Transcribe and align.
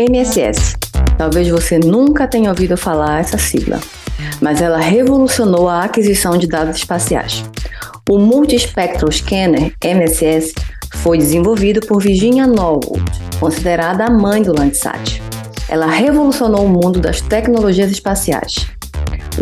MSS. 0.00 0.76
Talvez 1.18 1.48
você 1.48 1.78
nunca 1.78 2.26
tenha 2.26 2.48
ouvido 2.48 2.74
falar 2.74 3.20
essa 3.20 3.36
sigla, 3.36 3.78
mas 4.40 4.62
ela 4.62 4.78
revolucionou 4.78 5.68
a 5.68 5.84
aquisição 5.84 6.38
de 6.38 6.46
dados 6.46 6.78
espaciais. 6.78 7.44
O 8.08 8.18
Multispectral 8.18 9.12
Scanner, 9.12 9.74
MSS, 9.84 10.54
foi 11.02 11.18
desenvolvido 11.18 11.82
por 11.86 12.00
Virginia 12.00 12.46
Norwood, 12.46 13.04
considerada 13.38 14.06
a 14.06 14.10
mãe 14.10 14.42
do 14.42 14.58
Landsat. 14.58 15.20
Ela 15.68 15.86
revolucionou 15.86 16.64
o 16.64 16.68
mundo 16.68 16.98
das 16.98 17.20
tecnologias 17.20 17.90
espaciais. 17.90 18.54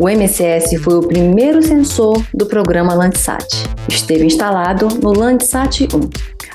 O 0.00 0.08
MSS 0.08 0.78
foi 0.78 0.94
o 0.94 1.02
primeiro 1.02 1.60
sensor 1.60 2.24
do 2.32 2.46
programa 2.46 2.94
Landsat. 2.94 3.48
Esteve 3.88 4.24
instalado 4.24 4.86
no 5.02 5.12
Landsat 5.12 5.88
1. 5.92 6.00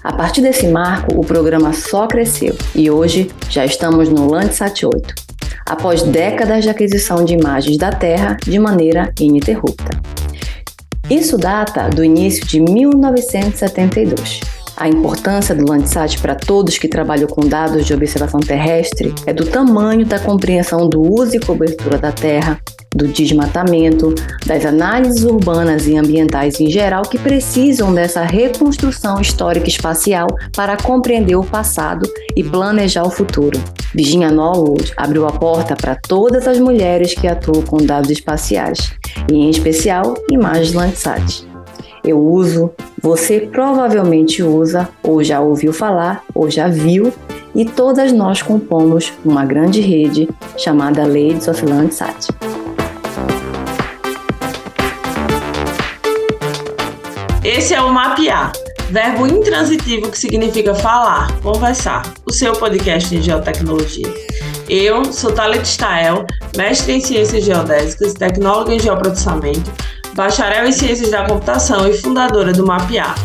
A 0.02 0.14
partir 0.14 0.40
desse 0.42 0.68
marco, 0.68 1.20
o 1.20 1.26
programa 1.26 1.74
só 1.74 2.08
cresceu 2.08 2.56
e 2.74 2.90
hoje 2.90 3.30
já 3.50 3.66
estamos 3.66 4.08
no 4.08 4.32
Landsat 4.32 4.86
8, 4.86 5.14
após 5.68 6.04
décadas 6.04 6.64
de 6.64 6.70
aquisição 6.70 7.26
de 7.26 7.34
imagens 7.34 7.78
da 7.78 7.92
Terra 7.92 8.38
de 8.46 8.58
maneira 8.58 9.12
ininterrupta. 9.20 10.00
Isso 11.10 11.38
data 11.38 11.90
do 11.90 12.02
início 12.02 12.46
de 12.46 12.62
1972. 12.62 14.53
A 14.76 14.90
importância 14.90 15.54
do 15.54 15.70
Landsat 15.70 16.20
para 16.20 16.36
todos 16.36 16.78
que 16.78 16.88
trabalham 16.88 17.28
com 17.28 17.48
dados 17.48 17.86
de 17.86 17.94
observação 17.94 18.40
terrestre 18.40 19.14
é 19.26 19.34
do 19.34 19.46
tamanho 19.46 20.06
da 20.06 20.20
compreensão 20.20 20.90
do 20.90 21.02
uso 21.02 21.36
e 21.36 21.40
cobertura 21.40 21.98
da 21.98 22.12
Terra, 22.12 22.60
do 22.96 23.08
desmatamento, 23.08 24.14
das 24.46 24.66
análises 24.66 25.24
urbanas 25.24 25.88
e 25.88 25.96
ambientais 25.96 26.60
em 26.60 26.70
geral 26.70 27.04
que 27.04 27.20
precisam 27.20 27.94
dessa 27.94 28.24
reconstrução 28.24 29.22
histórica 29.22 29.68
espacial 29.68 30.28
para 30.56 30.76
compreender 30.76 31.36
o 31.36 31.44
passado 31.44 32.08
e 32.36 32.44
planejar 32.44 33.04
o 33.04 33.12
futuro. 33.12 33.60
Virginia 33.94 34.32
Norwood 34.32 34.92
abriu 34.98 35.28
a 35.28 35.32
porta 35.32 35.76
para 35.76 35.96
todas 35.96 36.48
as 36.48 36.60
mulheres 36.60 37.14
que 37.14 37.28
atuam 37.28 37.62
com 37.62 37.78
dados 37.78 38.10
espaciais, 38.10 38.92
e 39.32 39.36
em 39.36 39.50
especial 39.50 40.16
imagens 40.32 40.74
Landsat. 40.74 41.53
Eu 42.06 42.20
uso, 42.20 42.70
você 43.02 43.40
provavelmente 43.40 44.44
usa, 44.44 44.90
ou 45.02 45.24
já 45.24 45.40
ouviu 45.40 45.72
falar, 45.72 46.22
ou 46.36 46.52
já 46.52 46.68
viu, 46.68 47.14
e 47.56 47.64
todas 47.64 48.12
nós 48.12 48.42
compomos 48.42 49.14
uma 49.24 49.46
grande 49.46 49.80
rede 49.80 50.28
chamada 50.58 51.04
Ladies 51.06 51.48
of 51.48 51.66
Landsat. 51.66 52.28
Esse 57.42 57.74
é 57.74 57.82
o 57.82 57.94
Mapear, 57.94 58.52
verbo 58.90 59.26
intransitivo 59.26 60.12
que 60.12 60.20
significa 60.20 60.76
falar, 60.76 61.32
conversar, 61.42 62.04
o 62.26 62.34
seu 62.34 62.52
podcast 62.52 63.16
em 63.16 63.22
geotecnologia. 63.22 64.14
Eu 64.68 65.06
sou 65.06 65.32
Thalita 65.32 65.64
Stael, 65.64 66.26
mestre 66.58 66.94
em 66.94 67.00
Ciências 67.00 67.46
Geodésicas, 67.46 68.14
tecnóloga 68.14 68.74
em 68.74 68.80
Geoprocessamento, 68.80 69.72
bacharel 70.14 70.68
em 70.68 70.72
Ciências 70.72 71.10
da 71.10 71.26
Computação 71.26 71.88
e 71.88 71.94
fundadora 71.94 72.54
do 72.54 72.66
Mapear. 72.66 73.16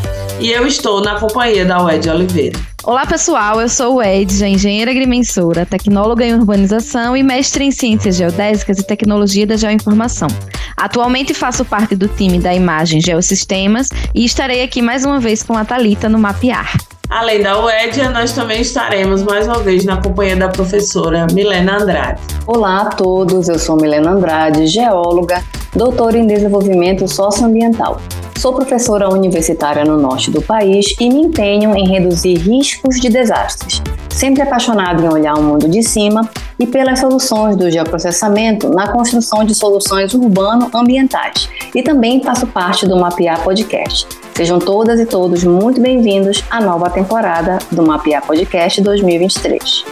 E 0.40 0.50
eu 0.50 0.66
estou 0.66 1.00
na 1.02 1.18
companhia 1.18 1.64
da 1.64 1.82
Wed 1.82 2.08
Oliveira. 2.08 2.58
Olá 2.84 3.04
pessoal, 3.04 3.60
eu 3.60 3.68
sou 3.68 3.96
o 3.96 4.02
Ed, 4.02 4.42
engenheira 4.44 4.90
agrimensora, 4.90 5.66
tecnóloga 5.66 6.24
em 6.24 6.34
urbanização 6.34 7.16
e 7.16 7.22
mestre 7.22 7.64
em 7.64 7.70
ciências 7.70 8.16
geodésicas 8.16 8.78
e 8.78 8.86
tecnologia 8.86 9.46
da 9.46 9.56
geoinformação. 9.56 10.28
Atualmente 10.76 11.34
faço 11.34 11.64
parte 11.64 11.94
do 11.94 12.08
time 12.08 12.38
da 12.38 12.54
imagem 12.54 13.00
Geosistemas 13.00 13.88
e 14.14 14.24
estarei 14.24 14.62
aqui 14.62 14.80
mais 14.80 15.04
uma 15.04 15.20
vez 15.20 15.42
com 15.42 15.54
a 15.54 15.64
Talita 15.64 16.08
no 16.08 16.18
Mapear. 16.18 16.72
Além 17.10 17.42
da 17.42 17.58
UEDIA, 17.64 18.10
nós 18.10 18.32
também 18.32 18.60
estaremos 18.60 19.22
mais 19.22 19.46
uma 19.46 19.60
vez 19.60 19.82
na 19.82 19.96
companhia 19.96 20.36
da 20.36 20.48
professora 20.50 21.26
Milena 21.32 21.78
Andrade. 21.78 22.20
Olá 22.46 22.82
a 22.82 22.84
todos, 22.84 23.48
eu 23.48 23.58
sou 23.58 23.76
Milena 23.76 24.10
Andrade, 24.10 24.66
geóloga, 24.66 25.42
doutora 25.74 26.18
em 26.18 26.26
desenvolvimento 26.26 27.08
socioambiental. 27.08 27.98
Sou 28.36 28.52
professora 28.52 29.08
universitária 29.08 29.86
no 29.86 29.96
norte 29.96 30.30
do 30.30 30.42
país 30.42 30.94
e 31.00 31.08
me 31.08 31.22
empenho 31.22 31.74
em 31.74 31.88
reduzir 31.88 32.34
riscos 32.34 33.00
de 33.00 33.08
desastres, 33.08 33.82
sempre 34.10 34.42
apaixonada 34.42 35.02
em 35.02 35.08
olhar 35.08 35.34
o 35.34 35.42
mundo 35.42 35.66
de 35.66 35.82
cima 35.82 36.28
e 36.60 36.66
pelas 36.66 37.00
soluções 37.00 37.56
do 37.56 37.70
geoprocessamento 37.70 38.68
na 38.68 38.92
construção 38.92 39.44
de 39.44 39.54
soluções 39.54 40.12
urbano-ambientais. 40.12 41.48
E 41.74 41.82
também 41.82 42.22
faço 42.22 42.46
parte 42.46 42.86
do 42.86 42.96
Mapear 42.96 43.42
Podcast. 43.42 44.06
Sejam 44.38 44.60
todas 44.60 45.00
e 45.00 45.04
todos 45.04 45.42
muito 45.42 45.80
bem-vindos 45.80 46.44
à 46.48 46.60
nova 46.60 46.88
temporada 46.88 47.58
do 47.72 47.82
Mapear 47.82 48.24
Podcast 48.24 48.80
2023. 48.80 49.84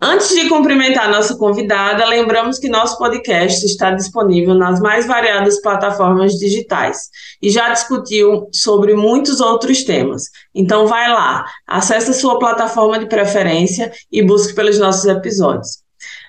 Antes 0.00 0.30
de 0.30 0.48
cumprimentar 0.48 1.08
nossa 1.08 1.36
convidada, 1.36 2.04
lembramos 2.06 2.58
que 2.58 2.68
nosso 2.68 2.98
podcast 2.98 3.64
está 3.64 3.92
disponível 3.92 4.52
nas 4.52 4.80
mais 4.80 5.06
variadas 5.06 5.62
plataformas 5.62 6.32
digitais 6.32 7.02
e 7.40 7.50
já 7.50 7.68
discutiu 7.68 8.48
sobre 8.52 8.94
muitos 8.94 9.40
outros 9.40 9.84
temas. 9.84 10.24
Então 10.52 10.88
vai 10.88 11.08
lá, 11.08 11.44
acesse 11.68 12.10
a 12.10 12.14
sua 12.14 12.40
plataforma 12.40 12.98
de 12.98 13.06
preferência 13.06 13.92
e 14.10 14.24
busque 14.24 14.56
pelos 14.56 14.76
nossos 14.80 15.04
episódios. 15.04 15.87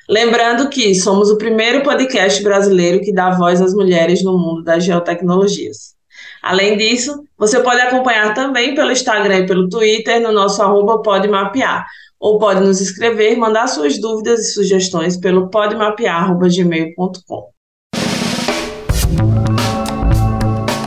Lembrando 0.09 0.69
que 0.69 0.95
somos 0.95 1.29
o 1.29 1.37
primeiro 1.37 1.83
podcast 1.83 2.41
brasileiro 2.41 2.99
que 2.99 3.13
dá 3.13 3.29
voz 3.29 3.61
às 3.61 3.75
mulheres 3.75 4.23
no 4.23 4.39
mundo 4.39 4.63
das 4.63 4.83
geotecnologias. 4.83 5.93
Além 6.41 6.75
disso, 6.77 7.23
você 7.37 7.59
pode 7.59 7.79
acompanhar 7.79 8.33
também 8.33 8.73
pelo 8.73 8.91
Instagram 8.91 9.41
e 9.41 9.45
pelo 9.45 9.69
Twitter 9.69 10.19
no 10.19 10.31
nosso 10.31 10.63
arroba 10.63 11.03
Pode 11.03 11.27
Mapear, 11.27 11.85
ou 12.19 12.39
pode 12.39 12.61
nos 12.61 12.81
escrever 12.81 13.37
mandar 13.37 13.67
suas 13.67 14.01
dúvidas 14.01 14.39
e 14.39 14.53
sugestões 14.53 15.15
pelo 15.15 15.47
podemapear.gmail.com. 15.51 17.49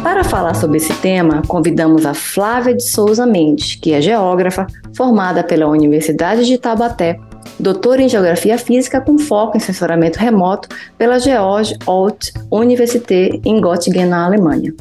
Para 0.02 0.24
falar 0.24 0.54
sobre 0.54 0.78
esse 0.78 0.94
tema, 0.94 1.42
convidamos 1.46 2.04
a 2.04 2.12
Flávia 2.12 2.74
de 2.74 2.82
Souza 2.82 3.24
Mendes, 3.24 3.76
que 3.76 3.92
é 3.92 4.00
geógrafa, 4.00 4.66
formada 4.96 5.44
pela 5.44 5.68
Universidade 5.68 6.44
de 6.44 6.58
Taubaté, 6.58 7.20
doutora 7.58 8.02
em 8.02 8.08
Geografia 8.08 8.58
Física 8.58 9.00
com 9.00 9.18
foco 9.18 9.56
em 9.56 9.60
sensoramento 9.60 10.18
remoto 10.18 10.68
pela 10.98 11.18
George 11.18 11.76
Alt 11.86 12.30
Universität 12.50 13.40
em 13.44 13.60
Göttingen, 13.60 14.06
na 14.06 14.24
Alemanha. 14.24 14.72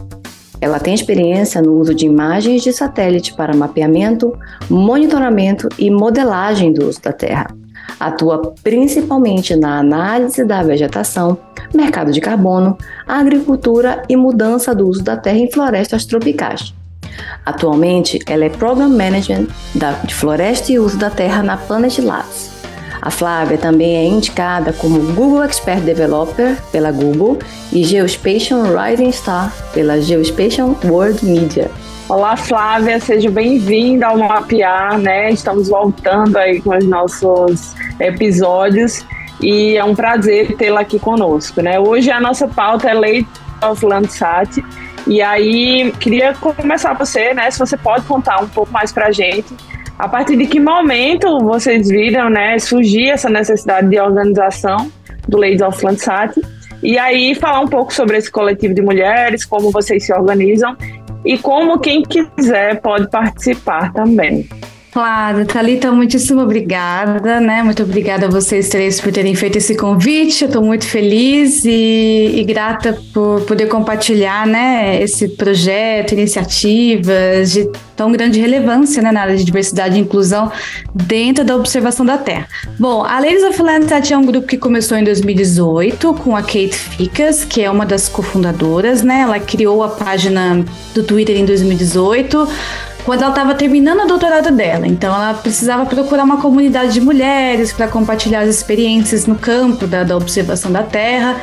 Ela 0.60 0.80
tem 0.80 0.94
experiência 0.94 1.62
no 1.62 1.74
uso 1.80 1.94
de 1.94 2.06
imagens 2.06 2.62
de 2.62 2.72
satélite 2.72 3.34
para 3.34 3.56
mapeamento, 3.56 4.38
monitoramento 4.70 5.68
e 5.80 5.90
modelagem 5.90 6.72
do 6.72 6.88
uso 6.88 7.02
da 7.02 7.12
Terra. 7.12 7.48
Atua 8.00 8.54
principalmente 8.64 9.56
na 9.56 9.80
análise 9.80 10.46
da 10.46 10.62
vegetação, 10.64 11.38
mercado 11.74 12.12
de 12.12 12.22
carbono, 12.22 12.78
agricultura 13.08 14.04
e 14.08 14.16
mudança 14.16 14.74
do 14.74 14.88
uso 14.88 15.04
da 15.04 15.18
terra 15.18 15.38
em 15.38 15.52
florestas 15.52 16.06
tropicais. 16.06 16.74
Atualmente, 17.46 18.20
ela 18.28 18.46
é 18.46 18.50
Program 18.50 18.90
Management 18.90 19.48
de 20.06 20.14
Floresta 20.14 20.72
e 20.72 20.80
Uso 20.80 20.98
da 20.98 21.10
Terra 21.10 21.42
na 21.44 21.58
Planet 21.58 22.00
Labs. 22.00 22.52
A 23.02 23.10
Flávia 23.10 23.58
também 23.58 23.96
é 23.96 24.06
indicada 24.06 24.72
como 24.74 25.00
Google 25.14 25.44
Expert 25.44 25.82
Developer 25.82 26.56
pela 26.72 26.92
Google 26.92 27.40
e 27.74 27.84
Geospatial 27.84 28.62
Rising 28.64 29.12
Star 29.12 29.52
pela 29.74 30.00
Geospatial 30.00 30.78
World 30.86 31.26
Media. 31.26 31.72
Olá, 32.08 32.36
Flávia, 32.36 33.00
seja 33.00 33.32
bem-vinda 33.32 34.08
ao 34.08 34.18
Mapear, 34.18 35.00
né? 35.00 35.32
Estamos 35.32 35.70
voltando 35.70 36.38
aí 36.38 36.62
com 36.62 36.78
os 36.78 36.86
nossos 36.86 37.74
episódios 38.00 39.04
e 39.42 39.78
é 39.78 39.84
um 39.84 39.96
prazer 39.96 40.56
tê-la 40.56 40.82
aqui 40.82 41.00
conosco, 41.00 41.62
né? 41.62 41.80
Hoje 41.80 42.12
a 42.12 42.20
nossa 42.20 42.48
pauta 42.48 42.90
é 42.90 42.94
Lei 42.94 43.26
of 43.64 43.84
Landsat 43.84 44.64
e 45.08 45.22
aí 45.22 45.92
queria 46.00 46.34
começar 46.34 46.94
você, 46.94 47.34
né? 47.34 47.50
Se 47.50 47.60
você 47.60 47.78
pode 47.78 48.06
contar 48.06 48.42
um 48.42 48.48
pouco 48.48 48.72
mais 48.72 48.92
para 48.92 49.08
a 49.08 49.12
gente 49.12 49.54
a 49.98 50.08
partir 50.08 50.36
de 50.36 50.48
que 50.48 50.60
momento 50.60 51.40
vocês 51.40 51.88
viram 51.88 52.30
né, 52.30 52.58
surgir 52.58 53.10
essa 53.10 53.30
necessidade 53.30 53.88
de 53.88 54.00
organização 54.00 54.92
do 55.28 55.38
Ladies 55.38 55.62
of 55.62 55.86
Landsat? 55.86 56.40
E 56.82 56.98
aí 56.98 57.36
falar 57.36 57.60
um 57.60 57.68
pouco 57.68 57.94
sobre 57.94 58.18
esse 58.18 58.32
coletivo 58.32 58.74
de 58.74 58.82
mulheres, 58.82 59.46
como 59.46 59.70
vocês 59.70 60.06
se 60.06 60.14
organizam 60.14 60.76
e 61.24 61.38
como 61.38 61.80
quem 61.80 62.02
quiser 62.02 62.82
pode 62.82 63.10
participar 63.10 63.94
também. 63.94 64.50
Claro, 64.92 65.46
Thalita, 65.46 65.90
muitíssimo 65.90 66.42
obrigada, 66.42 67.40
né? 67.40 67.64
Muito 67.64 67.82
obrigada 67.82 68.26
a 68.26 68.30
vocês 68.30 68.68
três 68.68 69.00
por 69.00 69.10
terem 69.10 69.34
feito 69.34 69.58
esse 69.58 69.74
convite. 69.74 70.42
Eu 70.42 70.48
estou 70.48 70.62
muito 70.62 70.86
feliz 70.86 71.64
e, 71.64 72.34
e, 72.36 72.44
grata 72.44 73.00
por 73.14 73.40
poder 73.44 73.68
compartilhar, 73.68 74.46
né, 74.46 75.02
esse 75.02 75.30
projeto, 75.30 76.12
iniciativas 76.12 77.54
de 77.54 77.70
tão 77.96 78.12
grande 78.12 78.42
relevância 78.42 79.02
né, 79.02 79.14
na 79.14 79.22
área 79.22 79.38
de 79.38 79.46
diversidade 79.46 79.96
e 79.96 80.02
inclusão 80.02 80.52
dentro 80.94 81.46
da 81.46 81.56
observação 81.56 82.06
da 82.06 82.18
Terra. 82.18 82.48
Bom, 82.78 83.06
a 83.06 83.18
Ladies 83.18 83.44
of 83.44 83.62
Landsat 83.62 84.12
é 84.12 84.18
um 84.18 84.26
grupo 84.26 84.46
que 84.46 84.58
começou 84.58 84.98
em 84.98 85.06
2018 85.06 86.14
com 86.16 86.36
a 86.36 86.42
Kate 86.42 86.74
Ficas, 86.74 87.46
que 87.46 87.62
é 87.62 87.72
uma 87.72 87.86
das 87.86 88.10
cofundadoras, 88.10 89.04
né? 89.04 89.22
Ela 89.22 89.40
criou 89.40 89.84
a 89.84 89.88
página 89.88 90.66
do 90.94 91.02
Twitter 91.02 91.38
em 91.38 91.46
2018 91.46 92.46
quando 93.06 93.22
ela 93.22 93.32
estava 93.32 93.56
terminando 93.56 94.02
o 94.02 94.08
doutorado 94.08 94.52
dela. 94.52 94.88
Então, 94.88 95.14
ela 95.14 95.34
precisava 95.34 95.86
procurar 95.86 96.24
uma 96.24 96.38
comunidade 96.38 96.94
de 96.94 97.02
mulheres 97.02 97.74
para 97.74 97.88
compartilhar 97.88 98.42
as 98.42 98.50
experiências 98.50 99.26
no 99.26 99.36
campo 99.36 99.88
da, 99.88 100.04
da 100.04 100.16
observação 100.16 100.72
da 100.72 100.84
Terra. 100.84 101.42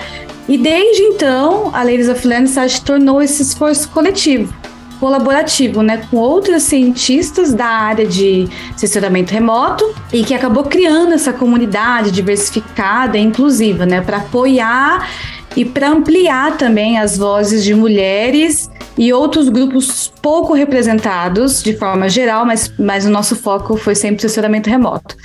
E 0.48 0.56
desde 0.56 1.02
então, 1.02 1.70
a 1.74 1.82
Ladies 1.82 2.08
of 2.08 2.26
Landsat 2.26 2.82
tornou 2.82 3.20
esse 3.20 3.42
esforço 3.42 3.88
coletivo 3.90 4.52
colaborativo, 4.98 5.80
né, 5.82 6.02
com 6.10 6.16
outras 6.16 6.64
cientistas 6.64 7.54
da 7.54 7.66
área 7.66 8.06
de 8.06 8.48
sensoramento 8.76 9.32
remoto 9.32 9.84
e 10.12 10.24
que 10.24 10.34
acabou 10.34 10.64
criando 10.64 11.12
essa 11.12 11.32
comunidade 11.32 12.10
diversificada 12.10 13.16
e 13.16 13.20
inclusiva, 13.20 13.86
né, 13.86 14.00
para 14.00 14.16
apoiar 14.16 15.08
e 15.56 15.64
para 15.64 15.88
ampliar 15.88 16.56
também 16.56 16.98
as 16.98 17.16
vozes 17.16 17.64
de 17.64 17.74
mulheres 17.74 18.68
e 18.98 19.12
outros 19.12 19.48
grupos 19.48 20.12
pouco 20.20 20.52
representados 20.52 21.62
de 21.62 21.76
forma 21.76 22.08
geral, 22.08 22.44
mas, 22.44 22.72
mas 22.76 23.06
o 23.06 23.10
nosso 23.10 23.36
foco 23.36 23.76
foi 23.76 23.94
sempre 23.94 24.18
o 24.18 24.28
sensoramento 24.28 24.68
remoto. 24.68 25.16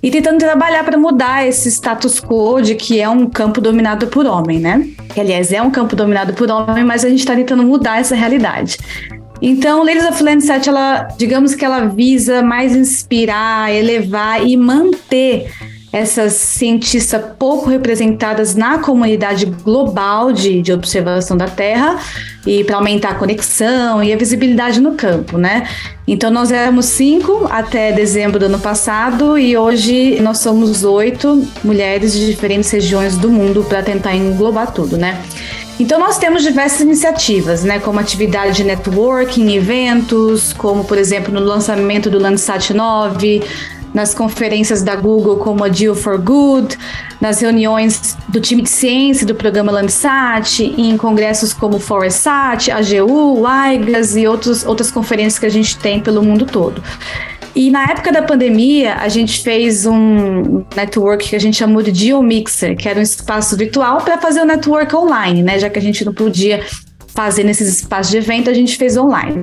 E 0.00 0.10
tentando 0.10 0.38
trabalhar 0.38 0.84
para 0.84 0.96
mudar 0.96 1.44
esse 1.44 1.68
status 1.68 2.20
quo 2.20 2.62
de 2.62 2.76
que 2.76 3.00
é 3.00 3.08
um 3.08 3.28
campo 3.28 3.60
dominado 3.60 4.06
por 4.06 4.24
homem, 4.24 4.60
né? 4.60 4.88
Que, 5.12 5.20
aliás, 5.20 5.50
é 5.52 5.60
um 5.60 5.70
campo 5.70 5.96
dominado 5.96 6.32
por 6.34 6.48
homem, 6.48 6.84
mas 6.84 7.04
a 7.04 7.08
gente 7.08 7.18
está 7.18 7.34
tentando 7.34 7.64
mudar 7.64 7.98
essa 7.98 8.14
realidade. 8.14 8.78
Então, 9.42 9.82
Ladies 9.82 10.06
of 10.06 10.22
Landsat, 10.22 10.68
ela, 10.68 11.08
digamos 11.18 11.56
que 11.56 11.64
ela 11.64 11.86
visa 11.86 12.42
mais 12.42 12.76
inspirar, 12.76 13.74
elevar 13.74 14.46
e 14.46 14.56
manter 14.56 15.50
essas 15.96 16.34
cientistas 16.34 17.24
pouco 17.38 17.70
representadas 17.70 18.54
na 18.54 18.78
comunidade 18.78 19.46
global 19.46 20.30
de, 20.30 20.60
de 20.60 20.70
observação 20.70 21.38
da 21.38 21.48
Terra 21.48 21.98
e 22.46 22.62
para 22.64 22.76
aumentar 22.76 23.12
a 23.12 23.14
conexão 23.14 24.04
e 24.04 24.12
a 24.12 24.16
visibilidade 24.16 24.78
no 24.78 24.92
campo, 24.92 25.38
né? 25.38 25.66
Então 26.06 26.30
nós 26.30 26.52
éramos 26.52 26.84
cinco 26.84 27.46
até 27.50 27.92
dezembro 27.92 28.38
do 28.38 28.44
ano 28.44 28.58
passado 28.58 29.38
e 29.38 29.56
hoje 29.56 30.20
nós 30.20 30.38
somos 30.38 30.84
oito 30.84 31.42
mulheres 31.64 32.12
de 32.12 32.26
diferentes 32.26 32.70
regiões 32.70 33.16
do 33.16 33.30
mundo 33.30 33.64
para 33.64 33.82
tentar 33.82 34.14
englobar 34.14 34.72
tudo, 34.72 34.98
né? 34.98 35.22
Então 35.78 35.98
nós 35.98 36.16
temos 36.16 36.42
diversas 36.42 36.80
iniciativas, 36.80 37.62
né, 37.62 37.78
como 37.78 38.00
atividade 38.00 38.56
de 38.56 38.64
networking, 38.64 39.54
eventos, 39.54 40.54
como 40.54 40.84
por 40.84 40.96
exemplo 40.96 41.32
no 41.32 41.40
lançamento 41.40 42.08
do 42.08 42.18
Landsat 42.18 42.72
9, 42.72 43.42
nas 43.96 44.12
conferências 44.12 44.82
da 44.82 44.94
Google 44.94 45.38
como 45.38 45.64
a 45.64 45.68
Deal 45.68 45.94
for 45.94 46.18
Good, 46.18 46.76
nas 47.18 47.40
reuniões 47.40 48.14
do 48.28 48.38
time 48.38 48.60
de 48.60 48.68
ciência 48.68 49.26
do 49.26 49.34
programa 49.34 49.72
Landsat, 49.72 50.62
em 50.62 50.98
congressos 50.98 51.54
como 51.54 51.78
Foresat, 51.78 52.70
AGU, 52.70 53.42
IGAS 53.72 54.14
e 54.14 54.26
outros, 54.26 54.66
outras 54.66 54.90
conferências 54.90 55.38
que 55.38 55.46
a 55.46 55.48
gente 55.48 55.78
tem 55.78 55.98
pelo 55.98 56.22
mundo 56.22 56.44
todo. 56.44 56.82
E 57.54 57.70
na 57.70 57.84
época 57.84 58.12
da 58.12 58.20
pandemia, 58.20 58.96
a 58.96 59.08
gente 59.08 59.42
fez 59.42 59.86
um 59.86 60.62
network 60.76 61.30
que 61.30 61.34
a 61.34 61.40
gente 61.40 61.56
chamou 61.56 61.82
de 61.82 61.94
GeoMixer, 61.94 62.76
que 62.76 62.86
era 62.86 62.98
um 62.98 63.02
espaço 63.02 63.56
virtual 63.56 64.02
para 64.02 64.18
fazer 64.18 64.42
o 64.42 64.44
network 64.44 64.94
online, 64.94 65.42
né? 65.42 65.58
Já 65.58 65.70
que 65.70 65.78
a 65.78 65.82
gente 65.82 66.04
não 66.04 66.12
podia 66.12 66.62
fazer 67.06 67.44
nesses 67.44 67.78
espaços 67.80 68.10
de 68.10 68.18
evento, 68.18 68.50
a 68.50 68.52
gente 68.52 68.76
fez 68.76 68.94
online. 68.98 69.42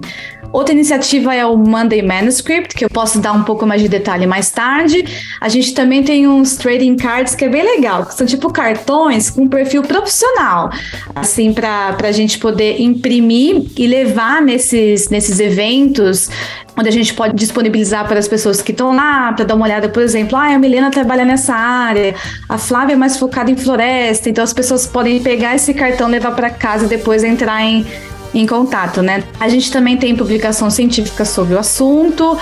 Outra 0.54 0.72
iniciativa 0.72 1.34
é 1.34 1.44
o 1.44 1.58
Monday 1.58 2.04
Manuscript, 2.04 2.76
que 2.76 2.86
eu 2.86 2.90
posso 2.90 3.20
dar 3.20 3.34
um 3.34 3.42
pouco 3.42 3.66
mais 3.66 3.82
de 3.82 3.90
detalhe 3.90 4.28
mais 4.28 4.52
tarde. 4.52 5.04
A 5.42 5.50
gente 5.50 5.74
também 5.74 6.04
tem 6.04 6.28
uns 6.28 6.56
trading 6.56 6.96
cards 6.96 7.34
que 7.34 7.44
é 7.44 7.50
bem 7.50 7.64
legal, 7.64 8.06
que 8.06 8.14
são 8.14 8.28
tipo 8.28 8.54
cartões 8.54 9.32
com 9.32 9.48
perfil 9.48 9.82
profissional, 9.82 10.70
assim, 11.16 11.52
para 11.52 11.98
a 12.04 12.12
gente 12.12 12.38
poder 12.38 12.80
imprimir 12.80 13.66
e 13.76 13.88
levar 13.88 14.44
nesses, 14.44 15.10
nesses 15.10 15.40
eventos 15.40 16.30
onde 16.78 16.90
a 16.90 16.92
gente 16.92 17.14
pode 17.14 17.36
disponibilizar 17.36 18.08
para 18.08 18.20
as 18.20 18.28
pessoas 18.28 18.62
que 18.62 18.72
estão 18.72 18.96
lá, 18.96 19.32
para 19.34 19.46
dar 19.46 19.56
uma 19.56 19.66
olhada, 19.66 19.90
por 19.90 20.02
exemplo, 20.02 20.38
ah, 20.38 20.56
a 20.56 20.60
Milena 20.60 20.90
trabalha 20.90 21.24
nessa 21.24 21.54
área, 21.54 22.16
a 22.50 22.58
Flávia 22.58 22.94
é 22.94 22.96
mais 22.96 23.18
focada 23.18 23.52
em 23.52 23.56
floresta, 23.56 24.30
então 24.30 24.44
as 24.44 24.54
pessoas 24.54 24.88
podem 24.88 25.22
pegar 25.22 25.56
esse 25.56 25.74
cartão, 25.74 26.08
levar 26.08 26.32
para 26.32 26.50
casa 26.50 26.86
e 26.86 26.88
depois 26.88 27.24
entrar 27.24 27.64
em, 27.64 27.86
em 28.34 28.46
contato, 28.46 29.02
né? 29.02 29.24
A 29.40 29.48
gente 29.48 29.72
também 29.72 29.96
tem 29.98 30.16
publicação 30.16 30.70
científica 30.70 31.24
sobre 31.24 31.54
o 31.54 31.60
assunto, 31.60 32.38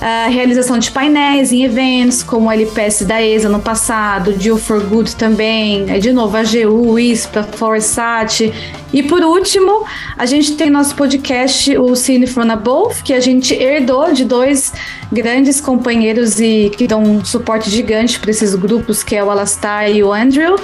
a 0.00 0.26
realização 0.28 0.78
de 0.78 0.90
painéis 0.90 1.52
em 1.52 1.64
eventos, 1.64 2.22
como 2.22 2.48
o 2.48 2.52
LPS 2.52 3.04
da 3.04 3.22
ESA 3.22 3.48
no 3.48 3.60
passado, 3.60 4.32
Deal 4.32 4.56
for 4.56 4.80
Good 4.82 5.16
também, 5.16 5.86
de 6.00 6.12
novo 6.12 6.36
a 6.36 6.42
GU, 6.42 6.98
ISPA, 6.98 7.44
Foresat. 7.44 8.52
E 8.92 9.02
por 9.02 9.20
último, 9.22 9.84
a 10.16 10.26
gente 10.26 10.56
tem 10.56 10.70
nosso 10.70 10.94
podcast, 10.94 11.76
o 11.78 11.94
Cine 11.94 12.26
from 12.26 12.50
Above, 12.50 13.02
que 13.02 13.12
a 13.12 13.20
gente 13.20 13.54
herdou 13.54 14.12
de 14.12 14.24
dois 14.24 14.72
grandes 15.12 15.60
companheiros 15.60 16.40
e 16.40 16.70
que 16.76 16.86
dão 16.86 17.02
um 17.02 17.24
suporte 17.24 17.70
gigante 17.70 18.18
para 18.18 18.30
esses 18.30 18.54
grupos, 18.54 19.02
que 19.02 19.14
é 19.14 19.22
o 19.22 19.30
Alastar 19.30 19.90
e 19.90 20.02
o 20.02 20.12
Andrew. 20.12 20.56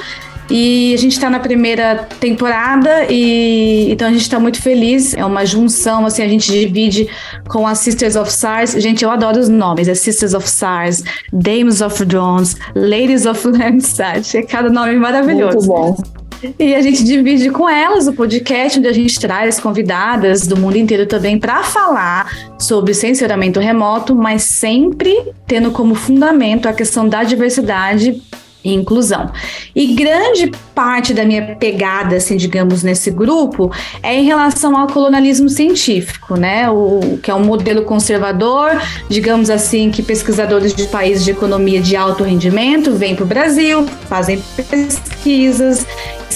E 0.50 0.92
a 0.94 0.98
gente 0.98 1.12
está 1.12 1.30
na 1.30 1.40
primeira 1.40 2.06
temporada 2.20 3.06
e 3.08 3.90
então 3.90 4.08
a 4.08 4.10
gente 4.10 4.22
está 4.22 4.38
muito 4.38 4.60
feliz. 4.60 5.14
É 5.14 5.24
uma 5.24 5.44
junção, 5.46 6.04
assim, 6.04 6.22
a 6.22 6.28
gente 6.28 6.50
divide 6.50 7.08
com 7.48 7.66
as 7.66 7.78
Sisters 7.78 8.16
of 8.16 8.30
SARS. 8.30 8.72
Gente, 8.72 9.04
eu 9.04 9.10
adoro 9.10 9.38
os 9.38 9.48
nomes. 9.48 9.88
É 9.88 9.94
Sisters 9.94 10.34
of 10.34 10.48
SARS, 10.48 11.02
Dames 11.32 11.80
of 11.80 12.04
Drones, 12.04 12.56
Ladies 12.74 13.26
of 13.26 13.46
Landsat. 13.46 14.36
É 14.36 14.42
cada 14.42 14.68
nome 14.68 14.96
maravilhoso. 14.96 15.56
Muito 15.56 15.66
bom. 15.66 16.22
E 16.58 16.74
a 16.74 16.82
gente 16.82 17.04
divide 17.04 17.50
com 17.50 17.68
elas 17.68 18.08
o 18.08 18.12
podcast, 18.12 18.78
onde 18.78 18.88
a 18.88 18.92
gente 18.92 19.18
traz 19.20 19.60
convidadas 19.60 20.44
do 20.44 20.56
mundo 20.56 20.76
inteiro 20.76 21.06
também 21.06 21.38
para 21.38 21.62
falar 21.62 22.52
sobre 22.58 22.92
sensoramento 22.94 23.60
remoto, 23.60 24.14
mas 24.14 24.42
sempre 24.42 25.16
tendo 25.46 25.70
como 25.70 25.94
fundamento 25.94 26.68
a 26.68 26.72
questão 26.72 27.08
da 27.08 27.22
diversidade 27.22 28.20
e 28.64 28.72
inclusão. 28.72 29.30
E 29.74 29.94
grande 29.94 30.52
parte 30.74 31.12
da 31.12 31.24
minha 31.24 31.56
pegada, 31.56 32.16
assim, 32.16 32.36
digamos, 32.36 32.82
nesse 32.82 33.10
grupo 33.10 33.70
é 34.02 34.14
em 34.14 34.24
relação 34.24 34.76
ao 34.76 34.86
colonialismo 34.86 35.48
científico, 35.48 36.36
né? 36.36 36.70
O 36.70 37.18
que 37.22 37.30
é 37.30 37.34
um 37.34 37.44
modelo 37.44 37.82
conservador, 37.82 38.80
digamos 39.08 39.50
assim, 39.50 39.90
que 39.90 40.02
pesquisadores 40.02 40.74
de 40.74 40.86
países 40.86 41.24
de 41.24 41.30
economia 41.30 41.80
de 41.80 41.96
alto 41.96 42.22
rendimento 42.22 42.92
vêm 42.92 43.14
para 43.14 43.24
o 43.24 43.28
Brasil, 43.28 43.86
fazem 44.08 44.42
pesquisas 44.68 45.86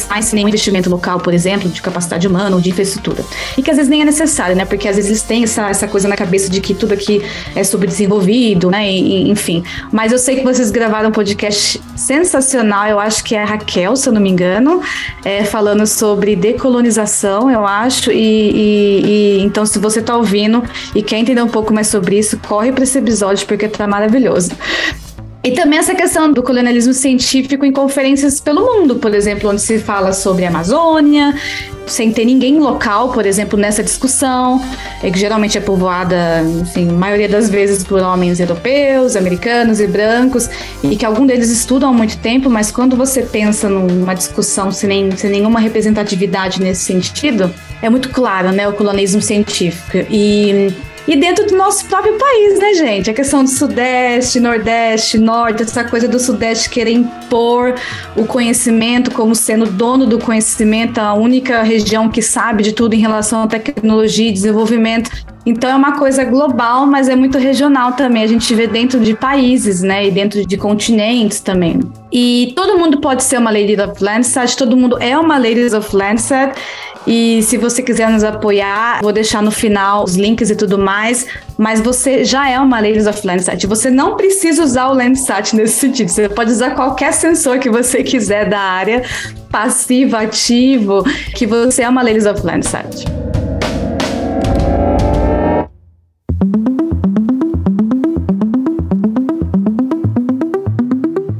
mais 0.08 0.32
nenhum 0.32 0.48
investimento 0.48 0.90
local, 0.90 1.20
por 1.20 1.32
exemplo, 1.32 1.68
de 1.68 1.80
capacidade 1.80 2.26
humana 2.26 2.54
ou 2.56 2.60
de 2.60 2.70
infraestrutura. 2.70 3.24
E 3.56 3.62
que 3.62 3.70
às 3.70 3.76
vezes 3.76 3.90
nem 3.90 4.02
é 4.02 4.04
necessário, 4.04 4.56
né? 4.56 4.64
Porque 4.64 4.88
às 4.88 4.96
vezes 4.96 5.10
eles 5.10 5.22
têm 5.22 5.44
essa, 5.44 5.68
essa 5.68 5.88
coisa 5.88 6.08
na 6.08 6.16
cabeça 6.16 6.50
de 6.50 6.60
que 6.60 6.74
tudo 6.74 6.92
aqui 6.92 7.22
é 7.54 7.62
subdesenvolvido, 7.64 8.70
né? 8.70 8.90
E, 8.90 9.30
enfim. 9.30 9.62
Mas 9.92 10.12
eu 10.12 10.18
sei 10.18 10.36
que 10.36 10.42
vocês 10.42 10.70
gravaram 10.70 11.08
um 11.08 11.12
podcast 11.12 11.80
sensacional, 11.94 12.86
eu 12.86 12.98
acho 12.98 13.24
que 13.24 13.34
é 13.34 13.42
a 13.42 13.44
Raquel, 13.44 13.96
se 13.96 14.08
eu 14.08 14.12
não 14.12 14.20
me 14.20 14.30
engano, 14.30 14.82
é, 15.24 15.44
falando 15.44 15.86
sobre 15.86 16.36
decolonização, 16.36 17.50
eu 17.50 17.66
acho. 17.66 18.10
E, 18.10 18.16
e, 18.16 19.02
e 19.06 19.42
então, 19.42 19.64
se 19.64 19.78
você 19.78 20.00
está 20.00 20.16
ouvindo 20.16 20.62
e 20.94 21.02
quer 21.02 21.18
entender 21.18 21.42
um 21.42 21.48
pouco 21.48 21.72
mais 21.72 21.86
sobre 21.88 22.18
isso, 22.18 22.38
corre 22.46 22.72
para 22.72 22.84
esse 22.84 22.98
episódio, 22.98 23.46
porque 23.46 23.68
tá 23.68 23.86
maravilhoso. 23.86 24.50
E 25.46 25.52
também 25.52 25.78
essa 25.78 25.94
questão 25.94 26.32
do 26.32 26.42
colonialismo 26.42 26.92
científico 26.92 27.64
em 27.64 27.70
conferências 27.70 28.40
pelo 28.40 28.62
mundo, 28.62 28.96
por 28.96 29.14
exemplo, 29.14 29.48
onde 29.48 29.62
se 29.62 29.78
fala 29.78 30.12
sobre 30.12 30.44
a 30.44 30.48
Amazônia, 30.48 31.32
sem 31.86 32.10
ter 32.10 32.24
ninguém 32.24 32.58
local, 32.58 33.12
por 33.12 33.24
exemplo, 33.24 33.56
nessa 33.56 33.80
discussão, 33.80 34.60
que 35.00 35.16
geralmente 35.16 35.56
é 35.56 35.60
povoada, 35.60 36.42
enfim, 36.62 36.88
a 36.88 36.92
maioria 36.92 37.28
das 37.28 37.48
vezes 37.48 37.84
por 37.84 38.02
homens 38.02 38.40
europeus, 38.40 39.14
americanos 39.14 39.78
e 39.78 39.86
brancos, 39.86 40.50
e 40.82 40.96
que 40.96 41.06
algum 41.06 41.24
deles 41.24 41.48
estudam 41.48 41.90
há 41.90 41.92
muito 41.92 42.18
tempo, 42.18 42.50
mas 42.50 42.72
quando 42.72 42.96
você 42.96 43.22
pensa 43.22 43.68
numa 43.68 44.14
discussão 44.14 44.72
sem, 44.72 44.88
nem, 44.88 45.16
sem 45.16 45.30
nenhuma 45.30 45.60
representatividade 45.60 46.60
nesse 46.60 46.82
sentido, 46.82 47.54
é 47.80 47.88
muito 47.88 48.08
claro, 48.08 48.50
né, 48.50 48.66
o 48.66 48.72
colonialismo 48.72 49.22
científico. 49.22 49.98
E 50.10 50.74
e 51.06 51.16
dentro 51.16 51.46
do 51.46 51.56
nosso 51.56 51.86
próprio 51.86 52.18
país, 52.18 52.58
né, 52.58 52.74
gente? 52.74 53.10
A 53.10 53.14
questão 53.14 53.44
do 53.44 53.50
Sudeste, 53.50 54.40
Nordeste, 54.40 55.18
Norte, 55.18 55.62
essa 55.62 55.84
coisa 55.84 56.08
do 56.08 56.18
Sudeste 56.18 56.68
querer 56.68 56.92
impor 56.92 57.74
o 58.16 58.24
conhecimento 58.24 59.10
como 59.10 59.34
sendo 59.34 59.66
dono 59.66 60.06
do 60.06 60.18
conhecimento, 60.18 60.98
a 60.98 61.14
única 61.14 61.62
região 61.62 62.08
que 62.08 62.20
sabe 62.20 62.62
de 62.62 62.72
tudo 62.72 62.94
em 62.94 62.98
relação 62.98 63.42
à 63.42 63.46
tecnologia 63.46 64.28
e 64.28 64.32
desenvolvimento. 64.32 65.10
Então 65.46 65.70
é 65.70 65.76
uma 65.76 65.96
coisa 65.96 66.24
global, 66.24 66.86
mas 66.86 67.08
é 67.08 67.14
muito 67.14 67.38
regional 67.38 67.92
também. 67.92 68.24
A 68.24 68.26
gente 68.26 68.52
vê 68.52 68.66
dentro 68.66 68.98
de 68.98 69.14
países, 69.14 69.80
né? 69.80 70.08
E 70.08 70.10
dentro 70.10 70.44
de 70.44 70.56
continentes 70.56 71.38
também. 71.38 71.78
E 72.10 72.52
todo 72.56 72.76
mundo 72.76 73.00
pode 73.00 73.22
ser 73.22 73.38
uma 73.38 73.50
Lady 73.50 73.80
of 73.80 74.02
Landsat, 74.02 74.56
todo 74.56 74.76
mundo 74.76 74.98
é 75.00 75.16
uma 75.16 75.38
Lady 75.38 75.72
of 75.72 75.94
Landsat. 75.94 76.58
E 77.06 77.40
se 77.42 77.56
você 77.56 77.82
quiser 77.82 78.10
nos 78.10 78.24
apoiar, 78.24 79.00
vou 79.00 79.12
deixar 79.12 79.40
no 79.40 79.52
final 79.52 80.02
os 80.02 80.16
links 80.16 80.50
e 80.50 80.56
tudo 80.56 80.76
mais. 80.76 81.26
Mas 81.56 81.80
você 81.80 82.24
já 82.24 82.48
é 82.48 82.58
uma 82.58 82.80
Ladies 82.80 83.06
of 83.06 83.24
Landsat. 83.24 83.64
Você 83.66 83.90
não 83.90 84.16
precisa 84.16 84.64
usar 84.64 84.88
o 84.88 84.94
Landsat 84.94 85.54
nesse 85.54 85.74
sentido. 85.74 86.08
Você 86.08 86.28
pode 86.28 86.50
usar 86.50 86.70
qualquer 86.70 87.12
sensor 87.12 87.58
que 87.60 87.70
você 87.70 88.02
quiser 88.02 88.48
da 88.48 88.58
área, 88.58 89.02
passivo, 89.50 90.16
ativo, 90.16 91.04
que 91.34 91.46
você 91.46 91.82
é 91.82 91.88
uma 91.88 92.02
Ladies 92.02 92.26
of 92.26 92.44
Landsat. 92.44 93.04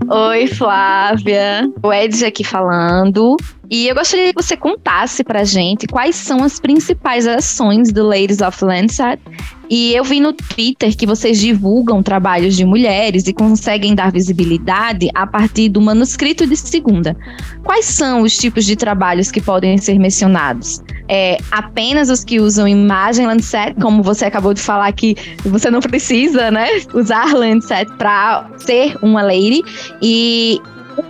Oi, 0.09 0.47
Flávia. 0.47 1.69
O 1.83 1.93
Edis 1.93 2.23
aqui 2.23 2.45
falando. 2.45 3.37
E 3.71 3.89
eu 3.89 3.95
gostaria 3.95 4.33
que 4.33 4.43
você 4.43 4.57
contasse 4.57 5.25
pra 5.25 5.45
gente 5.45 5.87
quais 5.87 6.15
são 6.17 6.43
as 6.43 6.61
principais 6.61 7.27
ações 7.27 7.93
do 7.93 8.07
Ladies 8.07 8.41
of 8.41 8.65
Landsat. 8.65 9.21
E 9.69 9.93
eu 9.95 10.05
vi 10.05 10.21
no 10.21 10.33
Twitter 10.33 10.97
que 10.97 11.07
vocês 11.07 11.41
divulgam 11.41 12.01
trabalhos 12.01 12.57
de 12.57 12.65
mulheres 12.65 13.27
e 13.27 13.33
conseguem 13.33 13.97
dar 13.97 14.13
visibilidade 14.13 15.11
a 15.13 15.27
partir 15.27 15.69
do 15.69 15.81
manuscrito 15.81 16.47
de 16.47 16.57
segunda. 16.57 17.17
Quais 17.65 17.87
são 17.87 18.23
os 18.23 18.37
tipos 18.37 18.65
de 18.65 18.77
trabalhos 18.77 19.31
que 19.31 19.41
podem 19.41 19.77
ser 19.79 19.99
mencionados? 19.99 20.81
É, 21.09 21.39
apenas 21.51 22.11
os 22.11 22.23
que 22.23 22.39
usam 22.39 22.69
imagem 22.69 23.27
Landsat, 23.27 23.75
como 23.81 24.03
você 24.03 24.27
acabou 24.27 24.55
de 24.55 24.61
falar 24.61 24.93
que 24.93 25.17
você 25.45 25.69
não 25.69 25.81
precisa, 25.81 26.51
né, 26.51 26.69
usar 26.95 27.35
Landsat 27.35 27.91
para 27.97 28.49
ser 28.59 28.97
uma 29.03 29.23
lady. 29.23 29.63
E 30.01 30.61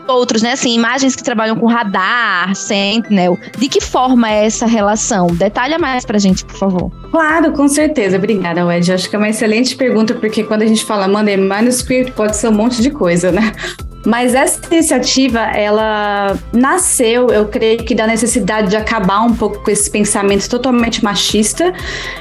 outros, 0.07 0.43
né? 0.43 0.53
Assim, 0.53 0.75
imagens 0.75 1.15
que 1.17 1.23
trabalham 1.23 1.57
com 1.57 1.67
radar, 1.67 2.55
Sentinel. 2.55 3.39
De 3.59 3.69
que 3.69 3.81
forma 3.81 4.31
é 4.31 4.47
essa 4.47 4.67
relação? 4.67 5.27
Detalha 5.29 5.79
mais 5.79 6.05
pra 6.05 6.19
gente, 6.19 6.45
por 6.45 6.57
favor. 6.57 6.91
Claro, 7.11 7.53
com 7.53 7.69
certeza. 7.69 8.17
Obrigada, 8.17 8.65
Wed. 8.65 8.93
Acho 8.93 9.09
que 9.09 9.17
é 9.17 9.19
uma 9.19 9.29
excelente 9.29 9.77
pergunta, 9.77 10.15
porque 10.15 10.45
quando 10.45 10.63
a 10.63 10.67
gente 10.67 10.85
fala 10.85 11.09
Monday 11.09 11.37
Manuscript, 11.37 12.13
pode 12.13 12.37
ser 12.37 12.49
um 12.49 12.53
monte 12.53 12.83
de 12.83 12.91
coisa, 12.91 13.33
né? 13.33 13.53
Mas 14.07 14.37
essa 14.37 14.61
iniciativa, 14.71 15.41
ela 15.41 16.39
nasceu, 16.53 17.29
eu 17.29 17.49
creio 17.49 17.79
que 17.79 17.93
da 17.93 18.07
necessidade 18.07 18.71
de 18.71 18.77
acabar 18.77 19.21
um 19.23 19.35
pouco 19.35 19.65
com 19.65 19.71
esse 19.71 19.91
pensamento 19.91 20.49
totalmente 20.49 21.03
machista, 21.03 21.75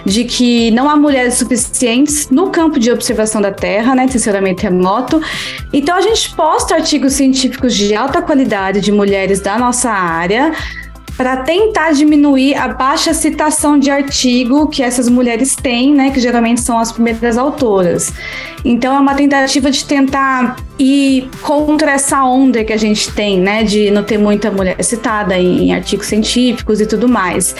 de 0.03 0.23
que 0.23 0.71
não 0.71 0.89
há 0.89 0.95
mulheres 0.95 1.35
suficientes 1.35 2.27
no 2.31 2.49
campo 2.49 2.79
de 2.79 2.91
observação 2.91 3.39
da 3.39 3.51
Terra, 3.51 3.93
né, 3.93 4.07
sinceramente 4.07 4.63
remoto. 4.63 5.21
Então 5.71 5.95
a 5.95 6.01
gente 6.01 6.35
posta 6.35 6.73
artigos 6.73 7.13
científicos 7.13 7.75
de 7.75 7.93
alta 7.93 8.19
qualidade 8.19 8.81
de 8.81 8.91
mulheres 8.91 9.39
da 9.39 9.55
nossa 9.59 9.91
área, 9.91 10.53
para 11.17 11.37
tentar 11.37 11.93
diminuir 11.93 12.55
a 12.55 12.67
baixa 12.67 13.13
citação 13.13 13.79
de 13.79 13.89
artigo 13.89 14.67
que 14.67 14.83
essas 14.83 15.07
mulheres 15.07 15.55
têm, 15.55 15.93
né, 15.93 16.09
que 16.11 16.19
geralmente 16.19 16.61
são 16.61 16.77
as 16.77 16.91
primeiras 16.91 17.37
autoras. 17.37 18.13
Então 18.63 18.95
é 18.95 18.99
uma 18.99 19.15
tentativa 19.15 19.71
de 19.71 19.85
tentar 19.85 20.57
ir 20.77 21.29
contra 21.41 21.91
essa 21.91 22.23
onda 22.25 22.63
que 22.63 22.73
a 22.73 22.77
gente 22.77 23.11
tem, 23.13 23.39
né, 23.39 23.63
de 23.63 23.89
não 23.91 24.03
ter 24.03 24.17
muita 24.17 24.51
mulher 24.51 24.83
citada 24.83 25.37
em, 25.37 25.69
em 25.69 25.73
artigos 25.73 26.07
científicos 26.07 26.81
e 26.81 26.85
tudo 26.85 27.07
mais. 27.07 27.55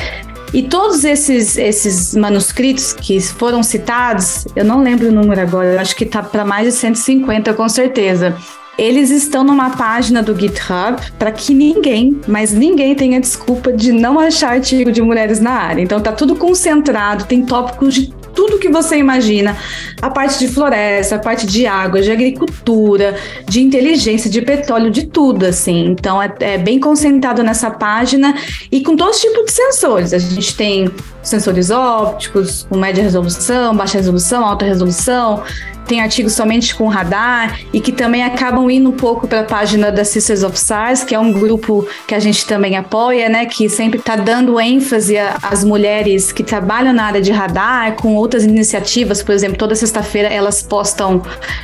E 0.53 0.63
todos 0.63 1.03
esses, 1.03 1.57
esses 1.57 2.15
manuscritos 2.15 2.93
que 2.93 3.19
foram 3.19 3.61
citados, 3.61 4.45
eu 4.55 4.63
não 4.63 4.81
lembro 4.81 5.09
o 5.09 5.11
número 5.11 5.41
agora, 5.41 5.73
eu 5.73 5.79
acho 5.79 5.95
que 5.95 6.03
está 6.03 6.21
para 6.23 6.45
mais 6.45 6.65
de 6.65 6.71
150 6.73 7.53
com 7.53 7.67
certeza 7.67 8.35
eles 8.77 9.09
estão 9.09 9.43
numa 9.43 9.71
página 9.71 10.21
do 10.21 10.37
GitHub 10.37 11.01
para 11.17 11.31
que 11.31 11.53
ninguém, 11.53 12.19
mas 12.27 12.51
ninguém 12.51 12.95
tenha 12.95 13.19
desculpa 13.19 13.71
de 13.71 13.91
não 13.91 14.19
achar 14.19 14.51
artigo 14.51 14.91
de 14.91 15.01
mulheres 15.01 15.39
na 15.39 15.51
área. 15.51 15.81
Então 15.81 15.99
tá 15.99 16.11
tudo 16.11 16.35
concentrado, 16.35 17.25
tem 17.25 17.45
tópicos 17.45 17.93
de 17.93 18.13
tudo 18.35 18.59
que 18.59 18.67
você 18.67 18.97
imagina, 18.97 19.55
a 20.01 20.09
parte 20.09 20.37
de 20.39 20.49
floresta, 20.49 21.15
a 21.15 21.19
parte 21.19 21.47
de 21.47 21.65
água, 21.65 22.01
de 22.01 22.11
agricultura, 22.11 23.15
de 23.47 23.61
inteligência, 23.61 24.29
de 24.29 24.41
petróleo, 24.41 24.91
de 24.91 25.07
tudo, 25.07 25.45
assim. 25.45 25.85
Então 25.85 26.21
é, 26.21 26.31
é 26.41 26.57
bem 26.57 26.77
concentrado 26.77 27.41
nessa 27.41 27.71
página 27.71 28.35
e 28.69 28.81
com 28.81 28.97
todos 28.97 29.15
os 29.15 29.21
tipos 29.21 29.45
de 29.45 29.51
sensores. 29.53 30.13
A 30.13 30.17
gente 30.17 30.55
tem 30.55 30.91
sensores 31.23 31.71
ópticos, 31.71 32.67
com 32.69 32.77
média 32.77 33.01
resolução, 33.01 33.75
baixa 33.75 33.97
resolução, 33.97 34.45
alta 34.45 34.65
resolução, 34.65 35.41
tem 35.87 36.01
artigos 36.01 36.33
somente 36.33 36.75
com 36.75 36.87
radar 36.87 37.59
e 37.71 37.79
que 37.79 37.91
também 37.91 38.23
acabam 38.23 38.69
indo 38.69 38.89
um 38.89 38.93
pouco 38.93 39.27
para 39.27 39.41
a 39.41 39.43
página 39.43 39.91
da 39.91 40.03
Sisters 40.03 40.43
of 40.43 40.59
SARS, 40.59 41.03
que 41.03 41.13
é 41.13 41.19
um 41.19 41.31
grupo 41.31 41.87
que 42.07 42.15
a 42.15 42.19
gente 42.19 42.45
também 42.45 42.75
apoia, 42.75 43.29
né, 43.29 43.45
que 43.45 43.69
sempre 43.69 43.99
está 43.99 44.15
dando 44.15 44.59
ênfase 44.59 45.17
às 45.17 45.63
mulheres 45.63 46.31
que 46.31 46.43
trabalham 46.43 46.93
na 46.93 47.05
área 47.05 47.21
de 47.21 47.31
radar, 47.31 47.95
com 47.95 48.15
outras 48.15 48.43
iniciativas, 48.43 49.21
por 49.21 49.33
exemplo, 49.33 49.57
toda 49.57 49.75
sexta-feira 49.75 50.27
elas 50.27 50.61
postam 50.61 51.21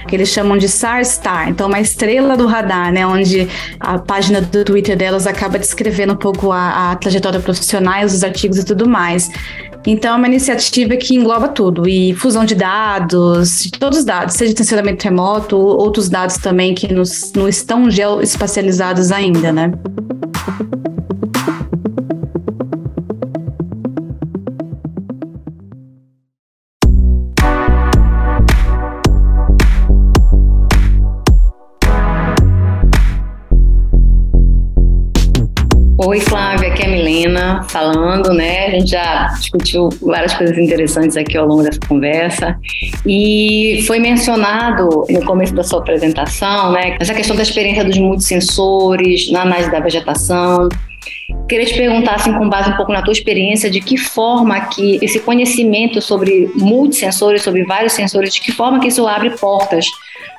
que 0.07 0.15
eles 0.15 0.29
chamam 0.29 0.57
de 0.57 0.67
SARS 0.67 1.09
Star, 1.09 1.49
então 1.49 1.67
uma 1.67 1.79
estrela 1.79 2.37
do 2.37 2.45
radar, 2.45 2.91
né, 2.91 3.05
onde 3.05 3.47
a 3.79 3.97
página 3.97 4.41
do 4.41 4.63
Twitter 4.63 4.95
delas 4.95 5.27
acaba 5.27 5.57
descrevendo 5.57 6.13
um 6.13 6.17
pouco 6.17 6.51
a, 6.51 6.91
a 6.91 6.95
trajetória 6.95 7.39
profissional, 7.39 8.03
os 8.05 8.23
artigos 8.23 8.59
e 8.59 8.65
tudo 8.65 8.87
mais. 8.87 9.29
Então, 9.85 10.13
é 10.13 10.17
uma 10.17 10.27
iniciativa 10.27 10.95
que 10.95 11.15
engloba 11.15 11.47
tudo, 11.47 11.89
e 11.89 12.13
fusão 12.13 12.45
de 12.45 12.53
dados, 12.53 13.63
de 13.63 13.71
todos 13.71 13.99
os 13.99 14.05
dados, 14.05 14.35
seja 14.35 14.53
tensionamento 14.53 15.03
remoto, 15.03 15.57
outros 15.57 16.07
dados 16.07 16.37
também 16.37 16.75
que 16.75 16.91
nos, 16.93 17.33
não 17.33 17.47
estão 17.47 17.89
geoespacializados 17.89 19.11
ainda, 19.11 19.51
né? 19.51 19.71
Oi, 36.03 36.19
Flávia, 36.19 36.50
aqui 37.21 37.25
a 37.25 37.29
Milena 37.29 37.63
falando, 37.63 38.33
né? 38.33 38.67
A 38.67 38.69
gente 38.71 38.91
já 38.91 39.27
discutiu 39.39 39.89
várias 40.01 40.33
coisas 40.33 40.57
interessantes 40.57 41.15
aqui 41.15 41.37
ao 41.37 41.47
longo 41.47 41.63
dessa 41.63 41.79
conversa 41.87 42.57
e 43.05 43.83
foi 43.85 43.99
mencionado 43.99 45.05
no 45.09 45.23
começo 45.25 45.53
da 45.53 45.63
sua 45.63 45.79
apresentação, 45.79 46.71
né? 46.71 46.97
Essa 46.99 47.13
questão 47.13 47.35
da 47.35 47.43
experiência 47.43 47.83
dos 47.83 47.97
multissensores 47.97 49.31
na 49.31 49.41
análise 49.41 49.71
da 49.71 49.79
vegetação. 49.79 50.69
Queria 51.47 51.65
te 51.65 51.73
perguntar, 51.73 52.15
assim, 52.15 52.33
com 52.33 52.47
base 52.47 52.69
um 52.69 52.77
pouco 52.77 52.91
na 52.91 53.01
tua 53.01 53.11
experiência, 53.11 53.69
de 53.69 53.81
que 53.81 53.97
forma 53.97 54.59
que 54.67 54.99
esse 55.01 55.19
conhecimento 55.19 56.01
sobre 56.01 56.49
multissensores, 56.55 57.41
sobre 57.41 57.63
vários 57.63 57.93
sensores, 57.93 58.33
de 58.33 58.41
que 58.41 58.51
forma 58.51 58.79
que 58.79 58.87
isso 58.87 59.07
abre 59.07 59.31
portas 59.31 59.85